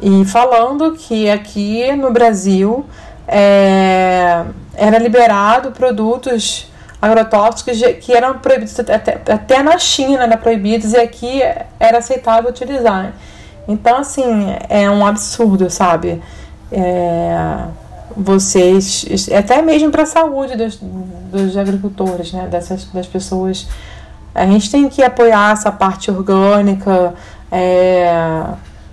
E 0.00 0.24
falando 0.24 0.92
que 0.92 1.28
aqui 1.30 1.94
no 1.94 2.10
Brasil 2.10 2.86
é, 3.28 4.44
era 4.74 4.98
liberado 4.98 5.70
produtos 5.72 6.71
agrotóxicos 7.02 7.82
que 8.00 8.12
eram 8.12 8.38
proibidos 8.38 8.78
até, 8.78 9.20
até 9.28 9.60
na 9.60 9.76
China 9.76 10.22
era 10.22 10.36
proibidos 10.36 10.92
e 10.92 10.96
aqui 10.96 11.42
era 11.80 11.98
aceitável 11.98 12.48
utilizar. 12.48 13.12
Então 13.66 13.98
assim 13.98 14.22
é 14.68 14.88
um 14.88 15.04
absurdo, 15.04 15.68
sabe? 15.68 16.22
É, 16.70 17.58
vocês 18.16 19.28
até 19.36 19.60
mesmo 19.60 19.90
para 19.90 20.04
a 20.04 20.06
saúde 20.06 20.56
dos, 20.56 20.78
dos 20.80 21.56
agricultores, 21.56 22.32
né? 22.32 22.46
Dessas 22.46 22.84
das 22.86 23.06
pessoas. 23.08 23.66
A 24.34 24.46
gente 24.46 24.70
tem 24.70 24.88
que 24.88 25.02
apoiar 25.02 25.52
essa 25.52 25.70
parte 25.72 26.10
orgânica. 26.10 27.14
É, 27.50 28.44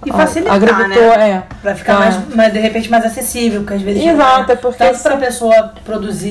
E 0.05 0.11
facilitar, 0.13 0.55
agricultor, 0.55 1.17
né? 1.17 1.29
é. 1.29 1.43
Pra 1.61 1.75
ficar 1.75 1.95
Ah. 1.95 1.99
mais, 1.99 2.35
mais, 2.35 2.53
de 2.53 2.59
repente, 2.59 2.89
mais 2.89 3.05
acessível, 3.05 3.61
porque 3.61 3.73
às 3.73 3.81
vezes 3.81 4.01
Exato, 4.03 4.41
não 4.43 4.49
é 4.49 4.51
é 4.53 4.55
porque 4.55 4.77
tanto 4.77 4.95
se- 4.97 5.03
pra 5.03 5.17
pessoa 5.17 5.73
produzir 5.83 6.29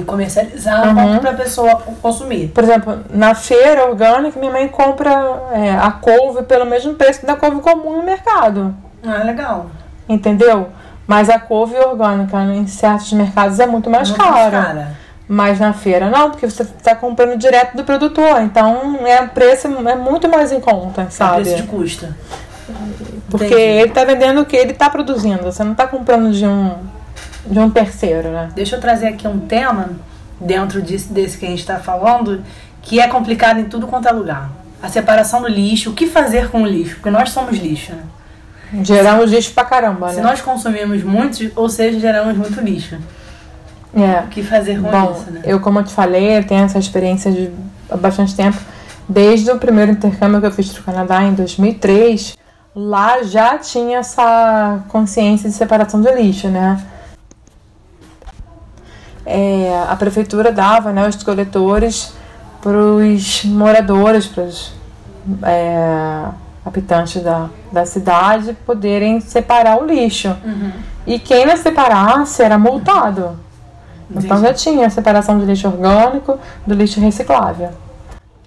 e 0.00 0.04
comercializar, 0.06 0.88
Uhum. 0.88 0.94
quanto 0.94 1.20
pra 1.20 1.32
pessoa 1.32 1.76
consumir. 2.02 2.48
Por 2.48 2.62
exemplo, 2.62 2.98
na 3.10 3.34
feira 3.34 3.86
orgânica, 3.86 4.38
minha 4.38 4.52
mãe 4.52 4.68
compra 4.68 5.10
é, 5.52 5.70
a 5.72 5.90
couve 5.92 6.42
pelo 6.42 6.66
mesmo 6.66 6.92
preço 6.94 7.24
da 7.24 7.34
couve 7.36 7.60
comum 7.60 7.96
no 7.96 8.02
mercado. 8.02 8.74
Ah, 9.06 9.22
legal. 9.24 9.66
Entendeu? 10.08 10.68
Mas 11.06 11.30
a 11.30 11.38
couve 11.38 11.74
orgânica 11.76 12.36
em 12.42 12.66
certos 12.66 13.12
mercados 13.12 13.58
é 13.60 13.66
muito 13.66 13.88
mais 13.88 14.10
Muito 14.10 14.22
cara. 14.22 14.50
cara. 14.62 14.88
Mas 15.28 15.58
na 15.58 15.72
feira 15.72 16.08
não, 16.08 16.30
porque 16.30 16.48
você 16.48 16.62
está 16.62 16.94
comprando 16.94 17.36
direto 17.36 17.76
do 17.76 17.82
produtor. 17.82 18.42
Então 18.42 18.98
é 19.04 19.26
preço 19.26 19.66
é 19.66 19.94
muito 19.96 20.28
mais 20.28 20.52
em 20.52 20.60
conta, 20.60 21.02
É 21.02 21.10
sabe? 21.10 21.42
preço 21.42 21.56
de 21.56 21.62
custo. 21.64 22.06
Porque 23.30 23.46
Entendi. 23.46 23.60
ele 23.60 23.90
tá 23.90 24.04
vendendo 24.04 24.40
o 24.40 24.44
que 24.44 24.56
ele 24.56 24.72
tá 24.72 24.90
produzindo. 24.90 25.42
Você 25.44 25.62
não 25.62 25.74
tá 25.74 25.86
comprando 25.86 26.32
de 26.32 26.46
um 26.46 26.74
de 27.46 27.58
um 27.58 27.70
terceiro, 27.70 28.30
né? 28.30 28.48
Deixa 28.54 28.76
eu 28.76 28.80
trazer 28.80 29.06
aqui 29.06 29.26
um 29.26 29.38
tema 29.38 29.90
dentro 30.40 30.82
disso, 30.82 31.12
desse 31.12 31.38
que 31.38 31.46
a 31.46 31.48
gente 31.48 31.60
está 31.60 31.78
falando, 31.78 32.42
que 32.82 33.00
é 33.00 33.06
complicado 33.08 33.60
em 33.60 33.64
tudo 33.64 33.86
quanto 33.86 34.08
é 34.08 34.12
lugar. 34.12 34.50
A 34.82 34.88
separação 34.88 35.40
do 35.42 35.48
lixo, 35.48 35.90
o 35.90 35.92
que 35.94 36.06
fazer 36.06 36.50
com 36.50 36.62
o 36.62 36.66
lixo? 36.66 36.96
Porque 36.96 37.10
nós 37.10 37.30
somos 37.30 37.56
lixo, 37.56 37.92
né? 37.92 38.02
Geramos 38.82 39.30
lixo 39.30 39.52
pra 39.52 39.64
caramba, 39.64 40.10
Se 40.10 40.16
né? 40.16 40.22
nós 40.22 40.40
consumimos 40.40 41.02
muito, 41.04 41.50
ou 41.54 41.68
seja, 41.68 42.00
geramos 42.00 42.36
muito 42.36 42.60
lixo. 42.60 42.96
É. 43.94 44.24
O 44.24 44.28
que 44.28 44.42
fazer 44.42 44.80
com 44.80 44.90
Bom, 44.90 45.12
isso, 45.12 45.30
né? 45.30 45.40
eu 45.44 45.60
como 45.60 45.78
eu 45.78 45.84
te 45.84 45.94
falei, 45.94 46.38
eu 46.38 46.44
tenho 46.44 46.64
essa 46.64 46.78
experiência 46.78 47.30
de 47.30 47.50
há 47.88 47.96
bastante 47.96 48.34
tempo. 48.34 48.58
Desde 49.08 49.50
o 49.50 49.58
primeiro 49.58 49.92
intercâmbio 49.92 50.40
que 50.40 50.46
eu 50.46 50.50
fiz 50.50 50.68
para 50.70 50.80
o 50.80 50.84
Canadá 50.84 51.22
em 51.22 51.32
2003, 51.32 52.36
lá 52.76 53.22
já 53.22 53.56
tinha 53.56 53.98
essa 53.98 54.84
consciência 54.88 55.48
de 55.48 55.56
separação 55.56 56.02
de 56.02 56.12
lixo, 56.12 56.48
né? 56.48 56.78
É, 59.24 59.82
a 59.88 59.96
prefeitura 59.96 60.52
dava 60.52 60.92
né, 60.92 61.08
os 61.08 61.20
coletores 61.22 62.12
para 62.60 62.76
os 62.76 63.44
moradores, 63.44 64.26
para 64.26 64.44
os 64.44 64.72
é, 65.42 66.26
habitantes 66.64 67.22
da, 67.22 67.48
da 67.72 67.86
cidade 67.86 68.52
poderem 68.66 69.20
separar 69.20 69.82
o 69.82 69.86
lixo. 69.86 70.28
Uhum. 70.44 70.72
E 71.06 71.18
quem 71.18 71.46
não 71.46 71.56
separasse 71.56 72.42
era 72.42 72.58
multado. 72.58 73.38
Então 74.08 74.40
já 74.40 74.52
tinha 74.52 74.86
a 74.86 74.90
separação 74.90 75.38
do 75.38 75.44
lixo 75.44 75.66
orgânico 75.66 76.38
do 76.64 76.74
lixo 76.74 77.00
reciclável. 77.00 77.70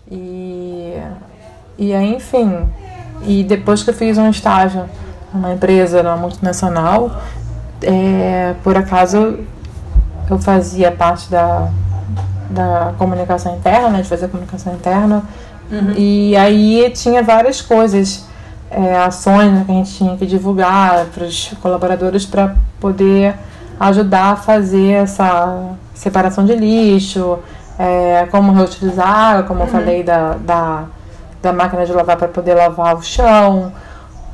E, 0.10 0.94
e 1.78 1.94
aí, 1.94 2.16
enfim, 2.16 2.70
e 3.24 3.44
depois 3.44 3.84
que 3.84 3.90
eu 3.90 3.94
fiz 3.94 4.18
um 4.18 4.30
estágio 4.30 4.86
numa 5.34 5.54
empresa, 5.54 6.02
numa 6.04 6.18
multinacional, 6.18 7.22
é, 7.82 8.56
por 8.64 8.78
acaso 8.78 9.40
eu 10.30 10.38
fazia 10.40 10.92
parte 10.92 11.30
da, 11.30 11.70
da 12.50 12.94
comunicação 12.98 13.56
interna, 13.56 13.90
né, 13.90 14.02
de 14.02 14.10
fazer 14.10 14.28
comunicação 14.28 14.74
interna, 14.74 15.24
Uhum. 15.72 15.94
e 15.96 16.36
aí 16.36 16.90
tinha 16.96 17.22
várias 17.22 17.62
coisas, 17.62 18.26
é, 18.72 18.98
ações 18.98 19.52
né, 19.52 19.64
que 19.66 19.72
a 19.72 19.76
gente 19.76 19.94
tinha 19.94 20.18
que 20.18 20.26
divulgar 20.26 21.06
para 21.14 21.24
os 21.26 21.54
colaboradores 21.62 22.26
para 22.26 22.56
poder 22.80 23.36
ajudar 23.80 24.32
a 24.32 24.36
fazer 24.36 24.94
essa 24.94 25.70
separação 25.94 26.46
de 26.46 26.56
lixo, 26.56 27.38
é, 27.78 28.28
como 28.32 28.52
reutilizar, 28.52 29.44
como 29.44 29.62
eu 29.62 29.68
falei 29.68 30.04
da, 30.04 30.34
da, 30.34 30.84
da 31.42 31.54
máquina 31.54 31.86
de 31.86 31.92
lavar 31.94 32.18
para 32.18 32.28
poder 32.28 32.54
lavar 32.54 32.96
o 32.96 33.02
chão. 33.04 33.72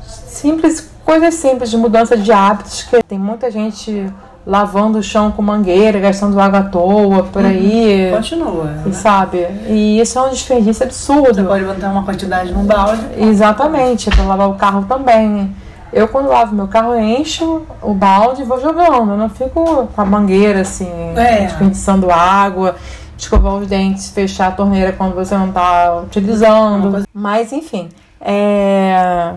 Simples, 0.04 0.90
coisas 1.04 1.34
simples 1.34 1.70
de 1.70 1.76
mudança 1.76 2.16
de 2.16 2.32
hábitos, 2.32 2.82
que 2.82 3.02
tem 3.02 3.18
muita 3.18 3.50
gente 3.50 4.12
lavando 4.46 4.98
o 4.98 5.02
chão 5.02 5.32
com 5.32 5.42
mangueira, 5.42 5.98
gastando 5.98 6.38
água 6.40 6.60
à 6.60 6.62
toa 6.62 7.24
por 7.24 7.44
aí. 7.44 8.10
Continua. 8.14 8.70
E 8.84 8.88
né? 8.88 8.94
sabe? 8.94 9.38
E 9.68 10.00
isso 10.00 10.18
é 10.18 10.22
um 10.22 10.28
desperdício 10.30 10.74
Você 10.74 10.84
absurdo. 10.84 11.44
pode 11.44 11.64
botar 11.64 11.88
uma 11.90 12.04
quantidade 12.04 12.52
num 12.52 12.64
balde. 12.64 13.02
Exatamente, 13.18 14.08
para 14.10 14.24
lavar 14.24 14.48
o 14.48 14.54
carro 14.54 14.84
também. 14.88 15.54
Eu, 15.92 16.06
quando 16.08 16.28
lavo 16.28 16.54
meu 16.54 16.68
carro, 16.68 16.94
encho 16.96 17.62
o 17.82 17.94
balde 17.94 18.42
e 18.42 18.44
vou 18.44 18.60
jogando. 18.60 19.12
Eu 19.12 19.16
não 19.16 19.28
fico 19.30 19.88
com 19.94 20.00
a 20.00 20.04
mangueira, 20.04 20.60
assim, 20.60 20.90
É. 21.16 21.44
desperdiçando 21.46 22.10
água, 22.10 22.76
escovar 23.16 23.54
os 23.54 23.66
dentes, 23.66 24.10
fechar 24.10 24.48
a 24.48 24.52
torneira 24.52 24.92
quando 24.92 25.14
você 25.14 25.36
não 25.36 25.48
está 25.48 25.96
utilizando. 26.00 27.04
Mas, 27.12 27.52
enfim, 27.52 27.88
é... 28.20 29.34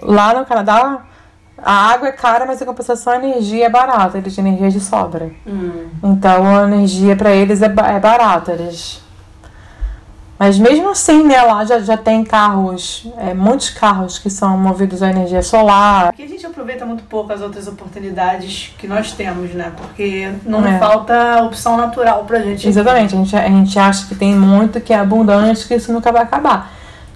lá 0.00 0.34
no 0.34 0.46
Canadá, 0.46 1.02
a 1.58 1.92
água 1.92 2.08
é 2.08 2.12
cara, 2.12 2.46
mas 2.46 2.60
em 2.60 2.64
compensação 2.64 3.12
a 3.12 3.16
energia 3.16 3.66
é 3.66 3.70
barata. 3.70 4.18
Eles 4.18 4.34
têm 4.34 4.46
energia 4.46 4.70
de 4.70 4.80
sobra. 4.80 5.30
Hum. 5.46 5.88
Então 6.02 6.44
a 6.46 6.64
energia 6.64 7.14
para 7.14 7.30
eles 7.30 7.62
é, 7.62 7.66
é 7.66 8.00
barata. 8.00 8.52
Eles... 8.52 9.01
Mas 10.42 10.58
mesmo 10.58 10.90
assim, 10.90 11.22
né, 11.22 11.40
lá 11.40 11.64
já, 11.64 11.78
já 11.78 11.96
tem 11.96 12.24
carros, 12.24 13.06
é, 13.16 13.32
muitos 13.32 13.70
carros 13.70 14.18
que 14.18 14.28
são 14.28 14.58
movidos 14.58 15.00
a 15.00 15.08
energia 15.08 15.40
solar. 15.40 16.06
Porque 16.06 16.24
a 16.24 16.26
gente 16.26 16.44
aproveita 16.44 16.84
muito 16.84 17.04
pouco 17.04 17.32
as 17.32 17.40
outras 17.40 17.68
oportunidades 17.68 18.74
que 18.76 18.88
nós 18.88 19.12
temos, 19.12 19.54
né? 19.54 19.70
Porque 19.76 20.32
não 20.44 20.66
É. 20.66 20.80
falta 20.80 21.44
opção 21.44 21.76
natural 21.76 22.24
pra 22.24 22.40
gente. 22.40 22.66
Exatamente, 22.66 23.14
a 23.14 23.18
gente, 23.18 23.36
a 23.36 23.48
gente 23.48 23.78
acha 23.78 24.04
que 24.08 24.16
tem 24.16 24.34
muito, 24.34 24.80
que 24.80 24.92
é 24.92 24.98
abundante, 24.98 25.64
que 25.64 25.76
isso 25.76 25.92
nunca 25.92 26.10
vai 26.10 26.22
acabar. 26.24 26.72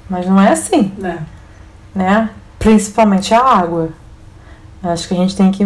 Mas 0.08 0.24
não 0.24 0.40
é 0.40 0.52
assim, 0.52 0.92
Né? 0.96 1.18
né? 1.92 2.30
Principalmente 2.60 3.34
a 3.34 3.40
água. 3.42 3.88
Acho 4.84 5.08
que 5.08 5.14
a 5.14 5.16
gente 5.16 5.34
tem 5.34 5.50
que 5.50 5.64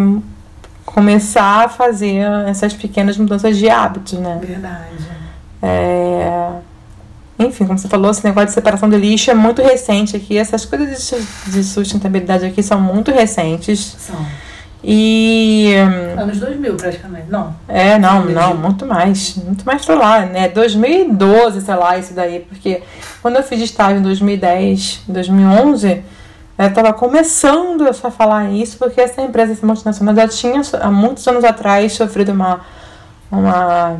começar 0.87 1.67
a 1.67 1.69
fazer 1.69 2.23
essas 2.49 2.73
pequenas 2.73 3.19
mudanças 3.19 3.59
de 3.59 3.69
hábitos, 3.69 4.15
né? 4.19 4.39
Verdade. 4.43 5.21
É, 5.63 6.40
Enfim, 7.41 7.67
como 7.67 7.79
você 7.79 7.89
falou, 7.89 8.11
esse 8.11 8.23
negócio 8.25 8.49
de 8.49 8.53
separação 8.55 8.89
de 8.89 8.97
lixo 8.97 9.31
é 9.31 9.35
muito 9.35 9.63
recente 9.63 10.17
aqui. 10.17 10.37
Essas 10.39 10.65
coisas 10.65 10.89
de 10.89 11.01
su- 11.03 11.27
de 11.47 11.65
sustentabilidade 11.65 12.45
aqui 12.45 12.63
são 12.63 12.81
muito 12.81 13.11
recentes. 13.11 13.97
São. 13.99 14.25
E. 14.83 15.75
Anos 16.19 16.39
2000, 16.39 16.75
praticamente. 16.77 17.27
Não. 17.31 17.55
É, 17.69 17.99
não, 17.99 18.25
não, 18.25 18.57
muito 18.57 18.87
mais. 18.87 19.37
Muito 19.37 19.65
mais 19.65 19.85
pra 19.85 19.95
lá, 19.95 20.21
né? 20.27 20.49
2012, 20.49 21.61
sei 21.61 21.75
lá, 21.75 21.99
isso 21.99 22.15
daí. 22.15 22.41
Porque 22.49 22.83
quando 23.23 23.37
eu 23.37 23.43
fiz 23.43 23.61
estágio 23.61 23.99
em 23.99 24.03
2010, 24.03 25.03
2011, 25.09 26.03
eu 26.59 26.73
tava 26.75 26.93
começando 26.93 27.87
a 27.89 27.93
só 27.93 28.11
falar 28.11 28.51
isso, 28.51 28.79
porque 28.79 29.01
essa 29.01 29.21
empresa, 29.23 29.53
essa 29.53 29.67
multinacional, 29.67 30.15
já 30.15 30.29
tinha, 30.29 30.61
há 30.81 30.91
muitos 30.91 31.27
anos 31.29 31.45
atrás, 31.45 31.93
sofrido 31.93 32.33
uma. 32.33 32.61
uma 33.31 33.97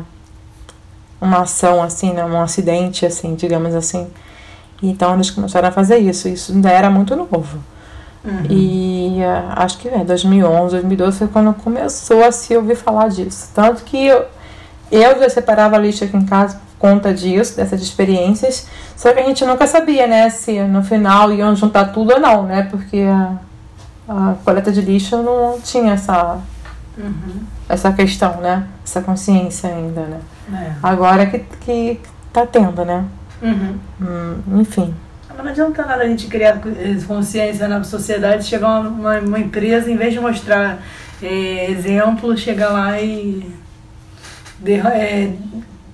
uma 1.21 1.41
ação 1.41 1.81
assim, 1.83 2.11
né, 2.11 2.25
um 2.25 2.41
acidente 2.41 3.05
assim, 3.05 3.35
digamos 3.35 3.75
assim. 3.75 4.07
Então 4.81 5.13
eles 5.13 5.29
começaram 5.29 5.69
a 5.69 5.71
fazer 5.71 5.99
isso. 5.99 6.27
Isso 6.27 6.51
ainda 6.51 6.69
era 6.69 6.89
muito 6.89 7.15
novo. 7.15 7.59
Uhum. 8.25 8.45
E 8.49 9.21
eh, 9.21 9.43
acho 9.55 9.77
que 9.77 9.87
é 9.87 10.03
2011, 10.03 10.71
2012 10.71 11.17
foi 11.19 11.27
quando 11.27 11.53
começou 11.53 12.23
a 12.23 12.31
se 12.31 12.55
ouvir 12.57 12.75
falar 12.75 13.07
disso. 13.09 13.49
Tanto 13.53 13.83
que 13.83 14.07
eu, 14.07 14.25
eu 14.91 15.19
já 15.19 15.29
separava 15.29 15.77
lixo 15.77 16.03
aqui 16.03 16.17
em 16.17 16.25
casa 16.25 16.55
por 16.55 16.89
conta 16.89 17.13
disso, 17.13 17.55
dessas 17.55 17.81
experiências. 17.81 18.67
Só 18.95 19.13
que 19.13 19.19
a 19.19 19.23
gente 19.23 19.45
nunca 19.45 19.67
sabia, 19.67 20.07
né, 20.07 20.29
se 20.29 20.59
no 20.63 20.83
final 20.83 21.31
iam 21.31 21.55
juntar 21.55 21.85
tudo 21.85 22.13
ou 22.13 22.19
não, 22.19 22.43
né? 22.43 22.67
Porque 22.69 22.99
a, 22.99 23.37
a 24.07 24.35
coleta 24.43 24.71
de 24.71 24.81
lixo 24.81 25.17
não 25.17 25.59
tinha 25.61 25.93
essa, 25.93 26.39
Uhum. 26.97 27.41
essa 27.69 27.91
questão, 27.93 28.37
né? 28.41 28.67
Essa 28.83 29.01
consciência 29.01 29.69
ainda, 29.69 30.01
né? 30.01 30.19
É. 30.53 30.71
Agora 30.81 31.25
que, 31.25 31.39
que 31.61 31.99
tá 32.31 32.45
tendo, 32.45 32.85
né? 32.85 33.05
Uhum. 33.41 33.75
Hum, 34.01 34.59
enfim. 34.59 34.93
Mas 35.29 35.37
não 35.37 35.51
adianta 35.51 35.85
nada 35.85 36.03
a 36.03 36.07
gente 36.07 36.27
criar 36.27 36.61
eh, 36.65 36.97
consciência 37.07 37.67
na 37.67 37.83
sociedade, 37.83 38.45
chegar 38.45 38.81
uma, 38.81 39.19
uma, 39.19 39.39
empresa, 39.39 39.89
em 39.89 39.95
vez 39.95 40.13
de 40.13 40.19
mostrar 40.19 40.79
eh, 41.21 41.71
exemplo, 41.71 42.37
chega 42.37 42.69
lá 42.69 42.99
e 43.01 43.51
de, 44.59 44.73
eh, 44.73 45.33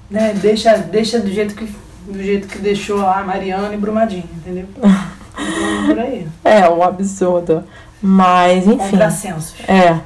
né, 0.10 0.34
deixa, 0.34 0.78
deixa 0.78 1.20
do 1.20 1.32
jeito 1.32 1.56
que 1.56 1.68
do 2.08 2.24
jeito 2.24 2.48
que 2.48 2.60
deixou 2.60 3.06
a 3.06 3.22
Mariana 3.24 3.74
e 3.74 3.78
Brumadinho, 3.78 4.30
entendeu? 4.36 4.66
Então, 5.40 5.86
por 5.86 6.00
aí. 6.00 6.28
É, 6.44 6.68
o 6.68 6.82
absurdo. 6.82 7.64
Mas, 8.02 8.66
enfim. 8.66 8.90
Contrassensos. 8.90 9.54
É. 9.68 10.00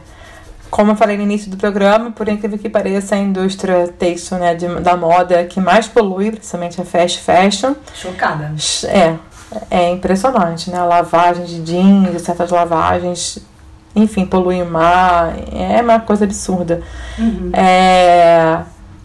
Como 0.71 0.91
eu 0.91 0.95
falei 0.95 1.17
no 1.17 1.23
início 1.23 1.51
do 1.51 1.57
programa, 1.57 2.11
por 2.11 2.27
incrível 2.29 2.57
que 2.57 2.69
pareça, 2.69 3.13
a 3.15 3.17
indústria 3.17 3.87
têxtil 3.99 4.37
né, 4.37 4.55
de- 4.55 4.79
da 4.79 4.95
moda 4.95 5.35
é 5.35 5.43
que 5.43 5.59
mais 5.59 5.85
polui, 5.87 6.31
principalmente 6.31 6.79
a 6.81 6.85
fast 6.85 7.19
fashion. 7.19 7.73
Chocada. 7.93 8.53
É, 8.87 9.15
é 9.69 9.89
impressionante, 9.89 10.71
né? 10.71 10.77
A 10.79 10.85
lavagem 10.85 11.43
de 11.45 11.59
jeans, 11.61 12.21
certas 12.21 12.49
lavagens, 12.51 13.37
enfim, 13.93 14.25
polui 14.25 14.61
o 14.61 14.65
mar. 14.65 15.33
É 15.53 15.81
uma 15.81 15.99
coisa 15.99 16.23
absurda. 16.23 16.81
Uhum. 17.19 17.51
É, 17.53 18.59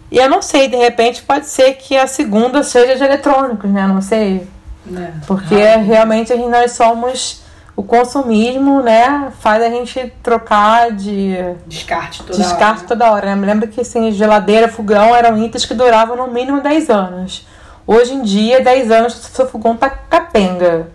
E 0.09 0.17
eu 0.17 0.29
não 0.29 0.41
sei, 0.41 0.69
de 0.69 0.77
repente 0.77 1.21
pode 1.21 1.47
ser 1.47 1.73
que 1.73 1.97
a 1.97 2.07
segunda 2.07 2.63
seja 2.63 2.95
de 2.95 3.03
eletrônicos, 3.03 3.69
né? 3.69 3.85
Não 3.85 4.01
sei. 4.01 4.47
Né? 4.85 5.13
Porque 5.27 5.53
Ah, 5.53 5.75
realmente 5.79 6.33
nós 6.33 6.71
somos. 6.71 7.41
O 7.77 7.83
consumismo, 7.83 8.81
né? 8.81 9.31
Faz 9.39 9.63
a 9.63 9.69
gente 9.69 10.11
trocar 10.23 10.91
de 10.91 11.35
Descarte 11.67 12.23
toda 12.23 12.39
descarte 12.39 12.79
hora. 12.79 12.87
toda 12.87 13.11
hora. 13.11 13.27
Né? 13.27 13.35
Me 13.35 13.45
lembro 13.45 13.67
que 13.67 13.81
assim, 13.81 14.11
geladeira, 14.11 14.67
fogão 14.67 15.15
eram 15.15 15.37
itens 15.37 15.63
que 15.63 15.75
duravam 15.75 16.17
no 16.17 16.27
mínimo 16.27 16.59
10 16.59 16.89
anos. 16.89 17.47
Hoje 17.85 18.15
em 18.15 18.23
dia, 18.23 18.63
10 18.63 18.91
anos, 18.91 19.13
o 19.13 19.17
seu 19.17 19.47
fogão 19.47 19.77
tá 19.77 19.91
capenga. 19.91 20.89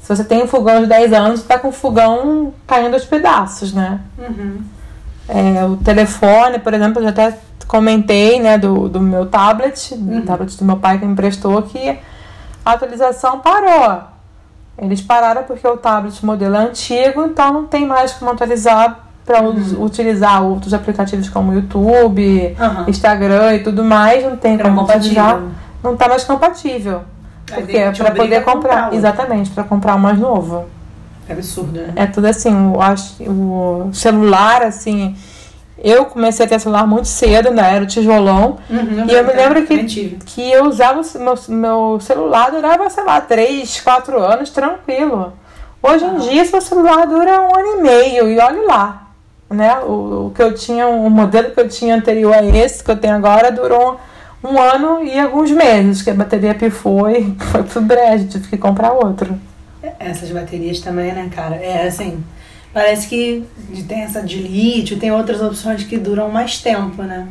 Se 0.00 0.16
você 0.16 0.24
tem 0.24 0.42
um 0.42 0.48
fogão 0.48 0.80
de 0.80 0.86
10 0.86 1.12
anos, 1.12 1.42
tá 1.42 1.58
com 1.58 1.68
o 1.68 1.72
fogão 1.72 2.54
caindo 2.66 2.94
aos 2.94 3.04
pedaços, 3.04 3.74
né? 3.74 4.00
Uhum. 4.18 4.62
É, 5.28 5.64
o 5.66 5.76
telefone, 5.76 6.58
por 6.58 6.72
exemplo, 6.72 6.98
eu 6.98 7.04
já 7.04 7.10
até 7.10 7.38
comentei, 7.68 8.40
né, 8.40 8.58
do, 8.58 8.88
do 8.88 9.00
meu 9.00 9.26
tablet, 9.26 9.94
do 9.94 10.22
tablet 10.22 10.56
do 10.56 10.64
meu 10.64 10.78
pai 10.78 10.98
que 10.98 11.04
me 11.04 11.12
emprestou, 11.12 11.62
que 11.62 11.98
a 12.64 12.72
atualização 12.72 13.38
parou. 13.38 14.09
Eles 14.80 15.00
pararam 15.02 15.42
porque 15.42 15.66
o 15.66 15.76
tablet 15.76 16.24
modelo 16.24 16.56
é 16.56 16.58
antigo, 16.60 17.22
então 17.26 17.52
não 17.52 17.66
tem 17.66 17.86
mais 17.86 18.12
como 18.12 18.30
atualizar 18.30 19.00
para 19.26 19.42
utilizar 19.42 20.42
outros 20.42 20.72
aplicativos 20.72 21.28
como 21.28 21.52
YouTube, 21.52 22.56
Aham. 22.58 22.86
Instagram 22.88 23.54
e 23.56 23.58
tudo 23.62 23.84
mais, 23.84 24.24
não 24.24 24.36
tem 24.36 24.54
Era 24.54 24.64
como 24.64 24.82
utilizar. 24.82 25.34
compatível. 25.34 25.50
Não 25.82 25.96
tá 25.96 26.08
mais 26.08 26.24
compatível. 26.24 27.02
Porque 27.46 27.76
é 27.76 27.90
para 27.92 28.10
poder 28.12 28.42
comprar 28.44 28.94
exatamente, 28.94 29.50
para 29.50 29.64
comprar 29.64 29.94
o 29.96 29.98
mais 29.98 30.18
novo. 30.18 30.64
É 31.28 31.32
absurdo, 31.32 31.72
né? 31.80 31.92
É 31.96 32.06
tudo 32.06 32.26
assim, 32.26 32.52
acho, 32.80 33.22
o 33.24 33.90
celular, 33.92 34.62
assim. 34.62 35.14
Eu 35.82 36.04
comecei 36.04 36.44
a 36.44 36.48
ter 36.48 36.58
celular 36.60 36.86
muito 36.86 37.08
cedo, 37.08 37.50
né? 37.50 37.74
Era 37.76 37.84
o 37.84 37.86
tijolão. 37.86 38.58
Uhum, 38.68 39.06
E 39.08 39.12
eu 39.12 39.24
me 39.24 39.32
lembro 39.32 39.66
que, 39.66 40.18
que 40.26 40.52
eu 40.52 40.64
usava 40.66 41.00
o 41.00 41.18
meu, 41.18 41.34
meu 41.48 42.00
celular, 42.00 42.50
durava, 42.50 42.88
sei 42.90 43.02
lá, 43.02 43.20
3, 43.20 43.80
4 43.80 44.18
anos, 44.20 44.50
tranquilo. 44.50 45.32
Hoje 45.82 46.04
em 46.04 46.18
dia, 46.18 46.44
seu 46.44 46.60
celular 46.60 47.06
dura 47.06 47.40
um 47.40 47.58
ano 47.58 47.78
e 47.78 47.82
meio, 47.82 48.28
e 48.28 48.38
olhe 48.38 48.66
lá. 48.66 49.08
Né? 49.48 49.74
O, 49.80 50.26
o 50.26 50.32
que 50.34 50.42
eu 50.42 50.54
tinha, 50.54 50.86
o 50.86 51.08
modelo 51.08 51.50
que 51.50 51.60
eu 51.60 51.68
tinha 51.68 51.96
anterior 51.96 52.34
a 52.34 52.44
esse 52.44 52.84
que 52.84 52.90
eu 52.90 52.96
tenho 52.96 53.16
agora 53.16 53.50
durou 53.50 53.98
um 54.44 54.60
ano 54.60 55.02
e 55.02 55.18
alguns 55.18 55.50
meses, 55.50 56.02
que 56.02 56.10
a 56.10 56.14
bateria 56.14 56.54
pifou 56.54 57.10
e 57.10 57.34
foi 57.50 57.62
pro 57.62 57.80
brejo, 57.80 58.28
tive 58.28 58.48
que 58.48 58.58
comprar 58.58 58.92
outro. 58.92 59.38
Essas 59.98 60.30
baterias 60.30 60.80
também, 60.80 61.12
né, 61.12 61.30
cara? 61.34 61.56
É 61.56 61.86
assim, 61.86 62.22
parece 62.72 63.08
que 63.08 63.44
tem 63.88 64.00
essa 64.02 64.22
de 64.22 64.38
lítio, 64.38 64.98
tem 64.98 65.10
outras 65.10 65.40
opções 65.40 65.84
que 65.84 65.98
duram 65.98 66.30
mais 66.30 66.58
tempo, 66.58 67.02
né? 67.02 67.26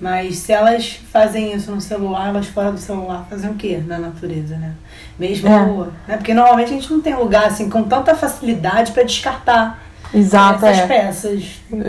Mas 0.00 0.38
se 0.38 0.52
elas 0.52 0.98
fazem 1.12 1.54
isso 1.54 1.70
no 1.70 1.80
celular, 1.80 2.28
elas 2.30 2.46
fora 2.48 2.72
do 2.72 2.78
celular 2.78 3.24
fazem 3.30 3.50
o 3.50 3.54
quê 3.54 3.80
na 3.86 3.98
natureza, 3.98 4.56
né? 4.56 4.74
Mesmo, 5.18 5.48
É. 5.48 6.10
né? 6.10 6.16
Porque 6.16 6.34
normalmente 6.34 6.70
a 6.72 6.74
gente 6.74 6.90
não 6.92 7.00
tem 7.00 7.14
lugar 7.14 7.46
assim 7.46 7.70
com 7.70 7.84
tanta 7.84 8.14
facilidade 8.14 8.90
para 8.90 9.04
descartar 9.04 9.80
Exato, 10.14 10.66
essas 10.66 10.78
é. 10.78 10.86
peças 10.86 11.42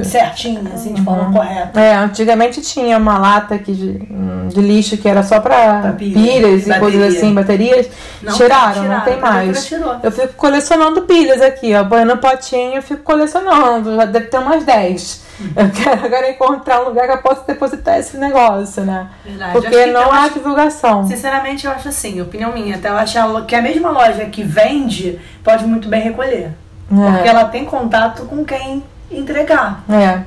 certinhas, 0.06 0.74
assim, 0.74 0.94
de 0.94 1.02
forma 1.02 1.32
correta. 1.32 1.80
É, 1.80 1.96
antigamente 1.96 2.62
tinha 2.62 2.98
uma 2.98 3.18
lata 3.18 3.56
aqui 3.56 3.74
de, 3.74 3.90
hum, 4.10 4.48
de 4.48 4.62
lixo 4.62 4.98
que 4.98 5.08
era 5.08 5.24
só 5.24 5.40
pilha, 5.42 5.94
pilhas 5.94 6.66
e 6.66 6.70
bateria. 6.70 6.80
coisas 6.80 7.16
assim, 7.18 7.34
baterias. 7.34 7.90
Não, 8.22 8.34
tiraram, 8.34 8.74
tiraram, 8.84 8.90
não 8.98 9.02
tem 9.02 9.20
mais. 9.20 9.72
Eu 10.02 10.12
fico 10.12 10.34
colecionando 10.36 11.02
pilhas 11.04 11.42
aqui, 11.42 11.74
ó. 11.76 11.84
Põe 11.84 12.06
no 12.06 12.18
potinho, 12.18 12.76
eu 12.76 12.82
fico 12.82 13.04
colecionando. 13.04 13.96
Já 13.96 14.06
deve 14.06 14.28
ter 14.28 14.38
umas 14.38 14.64
10. 14.64 15.24
Uhum. 15.40 15.48
Eu 15.56 15.70
quero 15.72 16.06
agora 16.06 16.30
encontrar 16.30 16.82
um 16.82 16.90
lugar 16.90 17.08
que 17.08 17.14
eu 17.14 17.22
possa 17.22 17.44
depositar 17.48 17.98
esse 18.00 18.16
negócio, 18.18 18.84
né? 18.84 19.10
Verdade. 19.26 19.52
Porque 19.52 19.70
que- 19.70 19.86
não 19.88 20.12
há 20.12 20.20
acho- 20.26 20.36
divulgação. 20.36 21.08
Sinceramente, 21.08 21.66
eu 21.66 21.72
acho 21.72 21.90
assim, 21.90 22.22
opinião 22.22 22.54
minha, 22.54 22.76
até 22.76 22.90
eu 22.90 22.96
acho 22.98 23.18
que 23.48 23.56
a 23.56 23.62
mesma 23.62 23.90
loja 23.90 24.26
que 24.26 24.44
vende 24.44 25.20
pode 25.44 25.66
muito 25.66 25.88
bem 25.90 26.02
recolher. 26.02 26.52
Porque 26.88 27.28
É. 27.28 27.32
ela 27.32 27.46
tem 27.46 27.66
contato 27.66 28.24
com 28.26 28.44
quem 28.44 28.84
entregar. 29.12 29.84
é. 29.90 30.22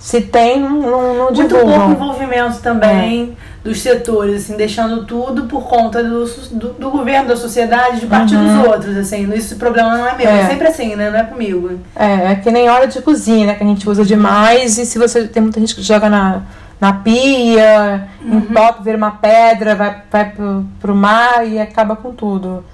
Se 0.00 0.20
tem, 0.20 0.60
não, 0.60 0.80
não, 0.80 1.32
Muito 1.32 1.52
pouco 1.56 1.90
envolvimento 1.90 2.60
também 2.60 3.36
É. 3.64 3.68
dos 3.68 3.80
setores, 3.80 4.44
assim, 4.44 4.56
deixando 4.56 5.04
tudo 5.04 5.46
por 5.46 5.64
conta 5.66 6.04
do, 6.04 6.24
do, 6.52 6.68
do 6.74 6.90
governo, 6.92 7.26
da 7.26 7.36
sociedade, 7.36 7.98
de 7.98 8.06
parte 8.06 8.36
dos 8.36 8.64
outros, 8.64 8.96
assim. 8.96 9.28
Esse 9.34 9.56
problema 9.56 9.98
não 9.98 10.06
é 10.06 10.16
meu, 10.16 10.28
é. 10.28 10.32
Uhum. 10.34 10.38
É. 10.38 10.46
sempre 10.46 10.68
assim, 10.68 10.94
né? 10.94 11.10
Não 11.10 11.18
é 11.18 11.24
comigo. 11.24 11.80
É, 11.96 12.30
é 12.30 12.34
que 12.36 12.48
nem 12.48 12.68
óleo 12.70 12.86
de 12.86 13.02
cozinha, 13.02 13.48
né? 13.48 13.54
Que 13.56 13.64
a 13.64 13.66
gente 13.66 13.88
usa 13.90 14.04
demais 14.04 14.78
e 14.78 14.86
se 14.86 15.00
você 15.00 15.26
tem 15.26 15.42
muita 15.42 15.58
gente 15.58 15.74
que 15.74 15.82
joga 15.82 16.08
na, 16.08 16.42
na 16.80 16.92
pia, 16.92 18.06
entope, 18.24 18.84
vira 18.84 18.96
uma 18.96 19.10
pedra, 19.10 19.74
vai, 19.74 19.96
vai 20.12 20.30
pro, 20.30 20.64
pro 20.78 20.94
mar 20.94 21.44
e 21.44 21.58
acaba 21.58 21.96
com 21.96 22.12
tudo. 22.12 22.64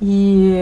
E, 0.00 0.56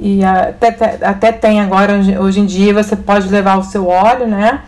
e 0.00 0.24
até, 0.24 0.68
até- 1.02 1.32
tem 1.32 1.60
agora, 1.60 1.94
hoje- 2.20 2.40
em 2.40 2.46
dia, 2.46 2.72
você 2.74 2.96
pode 2.96 3.28
levar 3.28 3.58
o 3.58 3.62
seu 3.62 3.86
óleo, 3.88 4.26
né? 4.26 4.60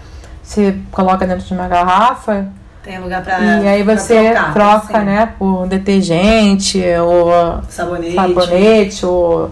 Você 0.43 0.77
coloca 0.93 1.27
dentro 1.27 1.45
de 1.45 1.55
uma 1.55 1.67
garrafa 1.67 2.47
Tem 2.83 2.99
lugar 3.01 3.23
pra. 3.25 3.39
e 3.41 3.67
aí 3.69 3.83
você 3.83 4.31
trocar, 4.33 4.53
troca, 4.55 4.99
assim. 4.99 5.07
né? 5.07 5.33
Por 5.39 5.67
detergente 5.67 6.83
ou 7.03 7.31
Sabonete. 7.69 8.15
sabonete 8.15 9.07
ou 9.07 9.51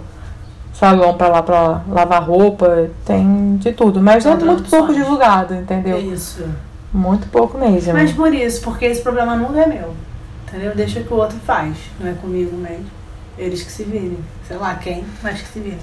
sabão 0.74 1.14
pra 1.14 1.28
lá 1.28 1.42
pra 1.42 1.80
lavar 1.88 2.22
roupa, 2.22 2.88
tem 3.06 3.56
de 3.56 3.72
tudo. 3.72 4.00
Mas 4.02 4.26
é 4.26 4.35
muito 4.35 4.64
pouco 4.68 4.92
divulgado, 4.92 5.54
É 5.54 5.58
entendeu? 5.58 5.98
isso. 5.98 6.44
Muito 6.92 7.26
pouco 7.28 7.56
mesmo. 7.56 7.94
Mas 7.94 8.12
por 8.12 8.35
isso, 8.35 8.61
porque 8.61 8.85
esse 8.85 9.00
problema 9.02 9.35
nunca 9.35 9.61
é 9.61 9.66
meu. 9.66 9.94
Entendeu? 10.46 10.74
Deixa 10.76 11.00
que 11.00 11.12
o 11.12 11.16
outro 11.16 11.38
faz. 11.46 11.74
Não 11.98 12.11
é 12.11 12.12
comigo 12.12 12.54
mesmo. 12.56 12.85
Eles 13.42 13.62
que 13.62 13.70
se 13.72 13.85
virem. 13.85 14.18
Sei 14.46 14.57
lá 14.57 14.74
quem, 14.74 15.05
mas 15.22 15.40
que 15.40 15.48
se 15.48 15.61
virem. 15.61 15.78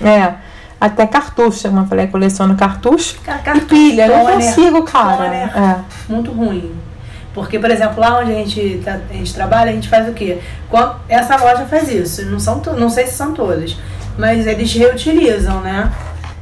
É. 0.00 0.34
Até 0.80 1.06
cartucho, 1.06 1.68
eu 1.68 1.86
falei, 1.86 2.08
coleciono 2.08 2.56
cartucho 2.56 3.16
Cara, 3.22 3.38
e 3.38 3.42
cartucho, 3.42 3.66
pilha. 3.66 4.08
Não 4.08 4.24
toner, 4.24 4.34
consigo, 4.34 4.82
cara. 4.82 5.26
É. 5.26 5.78
muito 6.12 6.32
ruim. 6.32 6.74
Porque, 7.32 7.58
por 7.58 7.70
exemplo, 7.70 8.00
lá 8.00 8.18
onde 8.18 8.32
a 8.32 8.34
gente, 8.34 8.82
tá- 8.84 8.98
a 9.08 9.12
gente 9.12 9.32
trabalha, 9.32 9.70
a 9.70 9.74
gente 9.74 9.88
faz 9.88 10.08
o 10.08 10.12
quê? 10.12 10.38
Essa 11.08 11.36
loja 11.36 11.64
faz 11.66 11.88
isso. 11.88 12.24
Não, 12.26 12.38
são 12.38 12.60
não 12.76 12.90
sei 12.90 13.06
se 13.06 13.14
são 13.14 13.32
todas, 13.32 13.76
mas 14.18 14.46
eles 14.46 14.72
reutilizam, 14.74 15.60
né? 15.60 15.90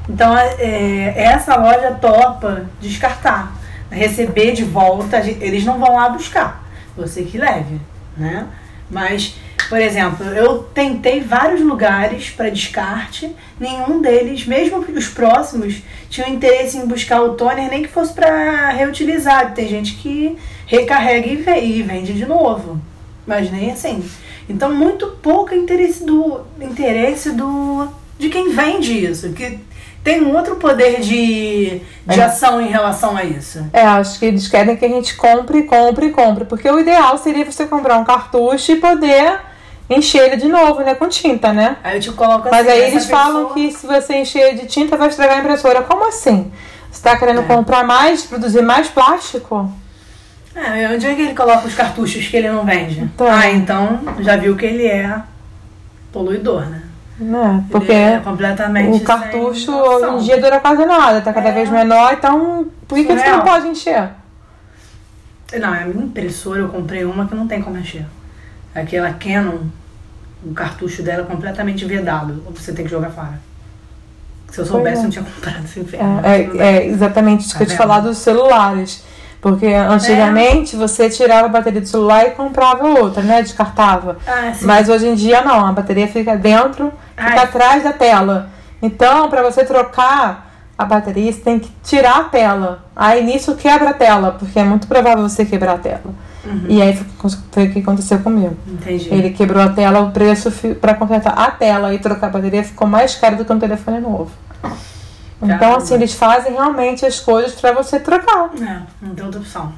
Então, 0.08 0.36
é, 0.36 1.12
essa 1.16 1.56
loja 1.56 1.92
topa 2.00 2.62
descartar. 2.80 3.52
Receber 3.90 4.52
de 4.52 4.64
volta, 4.64 5.18
eles 5.18 5.64
não 5.64 5.78
vão 5.78 5.96
lá 5.96 6.08
buscar. 6.08 6.64
Você 6.96 7.22
que 7.22 7.38
leve, 7.38 7.80
né? 8.16 8.46
Mas, 8.90 9.36
por 9.70 9.80
exemplo, 9.80 10.26
eu 10.26 10.64
tentei 10.74 11.20
vários 11.20 11.60
lugares 11.60 12.28
para 12.28 12.50
descarte, 12.50 13.34
nenhum 13.58 14.02
deles, 14.02 14.44
mesmo 14.44 14.78
os 14.80 15.06
próximos, 15.08 15.76
tinham 16.10 16.28
interesse 16.28 16.76
em 16.76 16.84
buscar 16.86 17.22
o 17.22 17.34
toner, 17.34 17.70
nem 17.70 17.82
que 17.84 17.88
fosse 17.88 18.12
para 18.12 18.68
reutilizar. 18.70 19.54
Tem 19.54 19.68
gente 19.68 19.94
que 19.94 20.36
recarrega 20.66 21.28
e 21.28 21.36
ve- 21.36 21.60
e 21.60 21.82
vende 21.82 22.12
de 22.12 22.26
novo, 22.26 22.80
mas 23.24 23.48
nem 23.50 23.70
assim. 23.70 24.04
Então, 24.48 24.74
muito 24.74 25.06
pouco 25.22 25.54
interesse 25.54 26.04
do 26.04 26.40
interesse 26.60 27.30
do 27.30 27.86
de 28.18 28.28
quem 28.28 28.50
vende 28.50 28.92
isso, 29.06 29.32
que 29.32 29.58
tem 30.02 30.20
um 30.20 30.34
outro 30.36 30.56
poder 30.56 31.00
de, 31.00 31.80
de 32.06 32.20
É. 32.20 32.24
ação 32.24 32.60
em 32.60 32.66
relação 32.68 33.16
a 33.16 33.22
isso. 33.24 33.64
É, 33.72 33.82
acho 33.82 34.18
que 34.18 34.24
eles 34.26 34.48
querem 34.48 34.76
que 34.76 34.84
a 34.84 34.88
gente 34.88 35.14
compre, 35.14 35.62
compre, 35.62 36.10
compre. 36.10 36.44
Porque 36.44 36.68
o 36.68 36.78
ideal 36.80 37.16
seria 37.18 37.44
você 37.44 37.66
comprar 37.66 37.98
um 37.98 38.04
cartucho 38.04 38.72
e 38.72 38.76
poder 38.76 39.38
encher 39.90 40.22
ele 40.26 40.36
de 40.36 40.48
novo, 40.48 40.80
né? 40.82 40.94
Com 40.94 41.08
tinta, 41.08 41.52
né? 41.52 41.76
Aí 41.84 41.96
eu 41.96 42.00
te 42.00 42.12
coloco 42.12 42.48
assim. 42.48 42.56
Mas 42.56 42.68
aí 42.68 42.80
essa 42.82 42.90
eles 42.92 43.10
falam 43.10 43.46
pessoa- 43.48 43.54
que 43.54 43.72
se 43.72 43.86
você 43.86 44.16
encher 44.16 44.54
de 44.54 44.66
tinta 44.66 44.96
vai 44.96 45.08
estragar 45.08 45.36
a 45.36 45.40
impressora. 45.40 45.82
Como 45.82 46.06
assim? 46.08 46.50
Você 46.90 47.02
tá 47.02 47.16
querendo 47.16 47.40
É. 47.40 47.44
comprar 47.44 47.84
mais, 47.84 48.22
produzir 48.24 48.62
mais 48.62 48.88
plástico? 48.88 49.70
É, 50.54 50.88
onde 50.94 51.06
é 51.06 51.14
que 51.14 51.22
ele 51.22 51.34
coloca 51.34 51.66
os 51.66 51.74
cartuchos 51.74 52.26
que 52.26 52.36
ele 52.36 52.50
não 52.50 52.64
vende? 52.64 53.00
Então. 53.00 53.26
Ah, 53.30 53.48
então 53.50 54.00
já 54.20 54.36
viu 54.36 54.56
que 54.56 54.66
ele 54.66 54.86
é 54.86 55.20
poluidor, 56.12 56.66
né? 56.66 56.82
Né? 57.18 57.64
Porque 57.70 57.92
é 57.92 58.18
completamente 58.18 58.96
o 58.96 59.04
cartucho 59.04 59.70
hoje 59.72 60.06
em 60.14 60.18
dia 60.24 60.40
dura 60.40 60.58
quase 60.58 60.84
nada, 60.86 61.20
tá 61.20 61.32
cada 61.34 61.50
É. 61.50 61.52
vez 61.52 61.68
menor, 61.68 62.14
então 62.14 62.66
por 62.88 62.96
que, 62.96 63.04
que 63.04 63.12
você 63.16 63.28
não 63.28 63.42
pode 63.42 63.68
encher? 63.68 64.08
Não, 65.60 65.68
a 65.72 65.80
minha 65.84 66.04
impressora 66.06 66.60
eu 66.60 66.68
comprei 66.68 67.04
uma 67.04 67.26
que 67.26 67.34
não 67.34 67.46
tem 67.46 67.60
como 67.60 67.76
mexer. 67.76 68.06
Aquela 68.74 69.12
Canon, 69.12 69.58
o 70.44 70.52
cartucho 70.54 71.02
dela 71.02 71.22
é 71.22 71.26
completamente 71.26 71.84
vedado. 71.84 72.42
Ou 72.46 72.52
você 72.52 72.72
tem 72.72 72.84
que 72.84 72.90
jogar 72.90 73.10
fora. 73.10 73.40
Se 74.50 74.60
eu 74.60 74.66
soubesse, 74.66 74.96
é. 74.96 74.98
eu 74.98 75.02
não 75.04 75.10
tinha 75.10 75.24
comprado 75.24 75.64
esse 75.64 75.80
inferno. 75.80 76.20
É, 76.24 76.40
é- 76.40 76.76
é 76.78 76.86
exatamente 76.86 77.42
isso 77.42 77.52
Tá 77.52 77.58
que 77.58 77.62
eu 77.64 77.66
te 77.66 77.70
vendo? 77.70 77.78
falar 77.78 78.00
dos 78.00 78.18
celulares. 78.18 79.04
Porque 79.40 79.66
antigamente 79.66 80.76
você 80.76 81.08
tirava 81.08 81.46
a 81.46 81.48
bateria 81.48 81.80
do 81.80 81.86
celular 81.88 82.26
e 82.26 82.32
comprava 82.32 82.86
outra, 82.86 83.22
né? 83.22 83.40
Descartava. 83.42 84.18
Ah, 84.26 84.52
sim. 84.52 84.66
Mas 84.66 84.88
hoje 84.88 85.08
em 85.08 85.14
dia 85.14 85.40
não, 85.40 85.64
a 85.66 85.72
bateria 85.72 86.06
fica 86.06 86.36
dentro, 86.36 86.92
fica 87.16 87.30
Ai. 87.32 87.38
atrás 87.38 87.82
da 87.82 87.92
tela. 87.92 88.50
Então, 88.82 89.30
para 89.30 89.42
você 89.42 89.64
trocar 89.64 90.50
a 90.76 90.84
bateria, 90.84 91.32
você 91.32 91.40
tem 91.40 91.58
que 91.58 91.70
tirar 91.82 92.18
a 92.18 92.24
tela. 92.24 92.84
Aí 92.94 93.24
nisso 93.24 93.54
quebra 93.54 93.90
a 93.90 93.94
tela, 93.94 94.32
porque 94.38 94.58
é 94.58 94.64
muito 94.64 94.86
provável 94.86 95.26
você 95.26 95.44
quebrar 95.46 95.74
a 95.74 95.78
tela. 95.78 96.02
E 96.68 96.80
aí 96.80 96.96
foi, 96.96 97.66
o 97.66 97.72
que 97.72 97.80
aconteceu 97.80 98.18
comigo. 98.20 98.56
Entendi. 98.66 99.12
Ele 99.12 99.30
quebrou 99.30 99.62
a 99.62 99.68
tela, 99.68 100.00
o 100.00 100.10
preço 100.10 100.50
para 100.80 100.94
consertar 100.94 101.32
a 101.32 101.50
tela 101.50 101.92
e 101.94 101.98
trocar 101.98 102.28
a 102.28 102.30
bateria 102.30 102.64
ficou 102.64 102.88
mais 102.88 103.14
caro 103.14 103.36
do 103.36 103.44
que 103.44 103.52
um 103.52 103.58
telefone 103.58 104.00
novo. 104.00 104.30
Então, 105.42 105.58
Caramba. 105.58 105.76
assim, 105.78 105.94
eles 105.94 106.12
fazem 106.12 106.52
realmente 106.52 107.04
as 107.04 107.18
coisas 107.18 107.58
para 107.58 107.72
você 107.72 107.98
trocar. 107.98 108.50
É, 108.60 108.80
não 109.00 109.14
tem 109.14 109.24
outra 109.24 109.40
opção. 109.40 109.72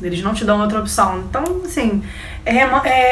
Eles 0.00 0.22
não 0.22 0.34
te 0.34 0.44
dão 0.44 0.60
outra 0.60 0.80
opção. 0.80 1.20
Então, 1.28 1.44
assim, 1.64 2.02
é, 2.44 2.60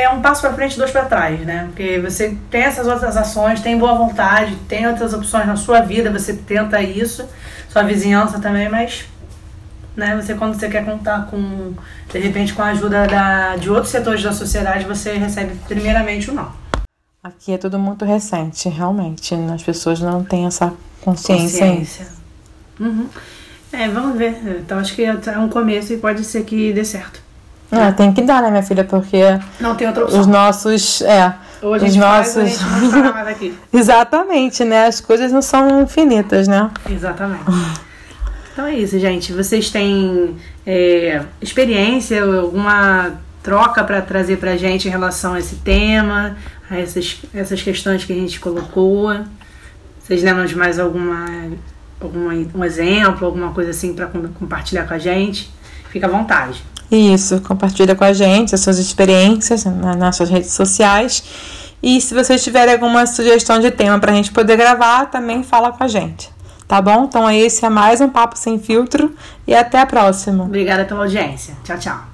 é 0.03 0.11
um 0.11 0.21
passo 0.21 0.41
pra 0.41 0.53
frente 0.53 0.75
e 0.75 0.79
dois 0.79 0.91
pra 0.91 1.05
trás, 1.05 1.41
né? 1.41 1.67
Porque 1.67 2.01
você 2.01 2.37
tem 2.51 2.63
essas 2.63 2.87
outras 2.87 3.17
ações, 3.17 3.61
tem 3.61 3.79
boa 3.79 3.95
vontade, 3.95 4.57
tem 4.69 4.87
outras 4.89 5.13
opções 5.13 5.47
na 5.47 5.57
sua 5.57 5.81
vida, 5.81 6.11
você 6.11 6.33
tenta 6.33 6.83
isso, 6.83 7.29
sua 7.69 7.83
vizinhança 7.83 8.41
também, 8.41 8.69
mas 8.69 9.05
né, 10.01 10.17
você 10.21 10.35
quando 10.35 10.55
você 10.59 10.69
quer 10.69 10.85
contar 10.85 11.27
com, 11.27 11.75
de 12.11 12.19
repente, 12.19 12.53
com 12.55 12.63
a 12.63 12.67
ajuda 12.67 13.07
da, 13.07 13.57
de 13.57 13.71
outros 13.71 13.91
setores 13.91 14.23
da 14.23 14.33
sociedade, 14.33 14.85
você 14.87 15.13
recebe 15.13 15.55
primeiramente 15.69 16.31
o 16.31 16.35
não. 16.35 16.51
Aqui 17.23 17.53
é 17.53 17.59
tudo 17.59 17.79
muito 17.79 18.05
recente, 18.05 18.69
realmente. 18.69 19.35
As 19.55 19.63
pessoas 19.63 20.01
não 20.01 20.25
têm 20.25 20.47
essa 20.47 20.73
consciência. 21.03 21.65
ainda. 21.67 21.87
Uhum. 22.81 23.07
É, 23.73 23.89
vamos 23.89 24.17
ver. 24.17 24.41
Então 24.65 24.79
acho 24.79 24.95
que 24.95 25.05
é 25.05 25.39
um 25.39 25.49
começo 25.49 25.93
e 25.93 25.99
pode 25.99 26.25
ser 26.25 26.45
que 26.45 26.73
dê 26.73 26.85
certo. 26.85 27.21
Ah, 27.71 27.93
tem 27.93 28.13
que 28.13 28.23
dar, 28.23 28.43
né, 28.43 28.51
minha 28.51 28.63
filha? 28.63 28.83
Porque 28.85 29.23
Não 29.61 29.77
tem 29.77 29.87
outra 29.87 30.05
opção. 30.05 30.21
os 30.21 30.27
nossos. 30.27 31.03
É. 31.03 31.33
Ou 31.63 31.75
a 31.75 31.77
os 31.77 31.83
gente 31.83 32.01
faz, 32.01 32.37
a 32.37 32.41
nossos. 32.43 32.59
gente 32.59 32.93
não 32.97 33.13
mais 33.13 33.29
aqui. 33.37 33.57
Exatamente, 33.73 34.65
né? 34.65 34.87
As 34.87 35.01
coisas 35.01 35.31
não 35.31 35.43
são 35.43 35.83
infinitas, 35.83 36.49
né? 36.49 36.71
Exatamente. 36.89 37.45
Então 38.53 38.67
é 38.67 38.75
isso, 38.75 38.99
gente. 38.99 39.33
Vocês 39.33 39.71
têm 39.71 40.37
é, 40.67 41.23
experiência 41.41 42.23
alguma 42.23 43.13
troca 43.43 43.83
para 43.85 44.03
trazer 44.03 44.37
pra 44.37 44.57
gente 44.57 44.89
em 44.89 44.91
relação 44.91 45.35
a 45.35 45.39
esse 45.39 45.57
tema, 45.57 46.37
a 46.69 46.79
essas, 46.79 47.19
essas 47.35 47.63
questões 47.63 48.05
que 48.05 48.13
a 48.13 48.17
gente 48.17 48.39
colocou? 48.41 49.15
Vocês 50.03 50.23
lembram 50.23 50.45
de 50.45 50.57
mais 50.57 50.79
alguma, 50.79 51.27
alguma 52.01 52.33
um 52.55 52.65
exemplo, 52.65 53.27
alguma 53.27 53.53
coisa 53.53 53.71
assim 53.71 53.95
para 53.95 54.07
compartilhar 54.07 54.85
com 54.85 54.95
a 54.95 54.99
gente? 54.99 55.51
Fica 55.91 56.07
à 56.07 56.11
vontade. 56.11 56.63
Isso, 56.91 57.41
compartilha 57.43 57.95
com 57.95 58.03
a 58.03 58.13
gente 58.13 58.53
as 58.55 58.61
suas 58.61 58.79
experiências 58.79 59.65
nas 59.65 59.97
nossas 59.97 60.29
redes 60.29 60.51
sociais. 60.53 61.23
E 61.81 62.01
se 62.01 62.13
vocês 62.13 62.43
tiverem 62.43 62.75
alguma 62.75 63.07
sugestão 63.07 63.61
de 63.61 63.71
tema 63.71 63.99
pra 64.01 64.13
gente 64.13 64.33
poder 64.33 64.57
gravar, 64.57 65.07
também 65.07 65.43
fala 65.43 65.73
com 65.73 65.85
a 65.85 65.89
gente. 65.89 66.29
Tá 66.71 66.81
bom? 66.81 67.07
Então 67.07 67.29
esse 67.29 67.67
é 67.67 67.69
mais 67.69 68.01
um 68.01 68.09
Papo 68.09 68.39
Sem 68.39 68.57
Filtro 68.57 69.13
e 69.45 69.53
até 69.53 69.81
a 69.81 69.87
próxima. 69.87 70.45
Obrigada 70.45 70.85
pela 70.85 71.01
audiência. 71.01 71.57
Tchau, 71.65 71.77
tchau. 71.77 72.10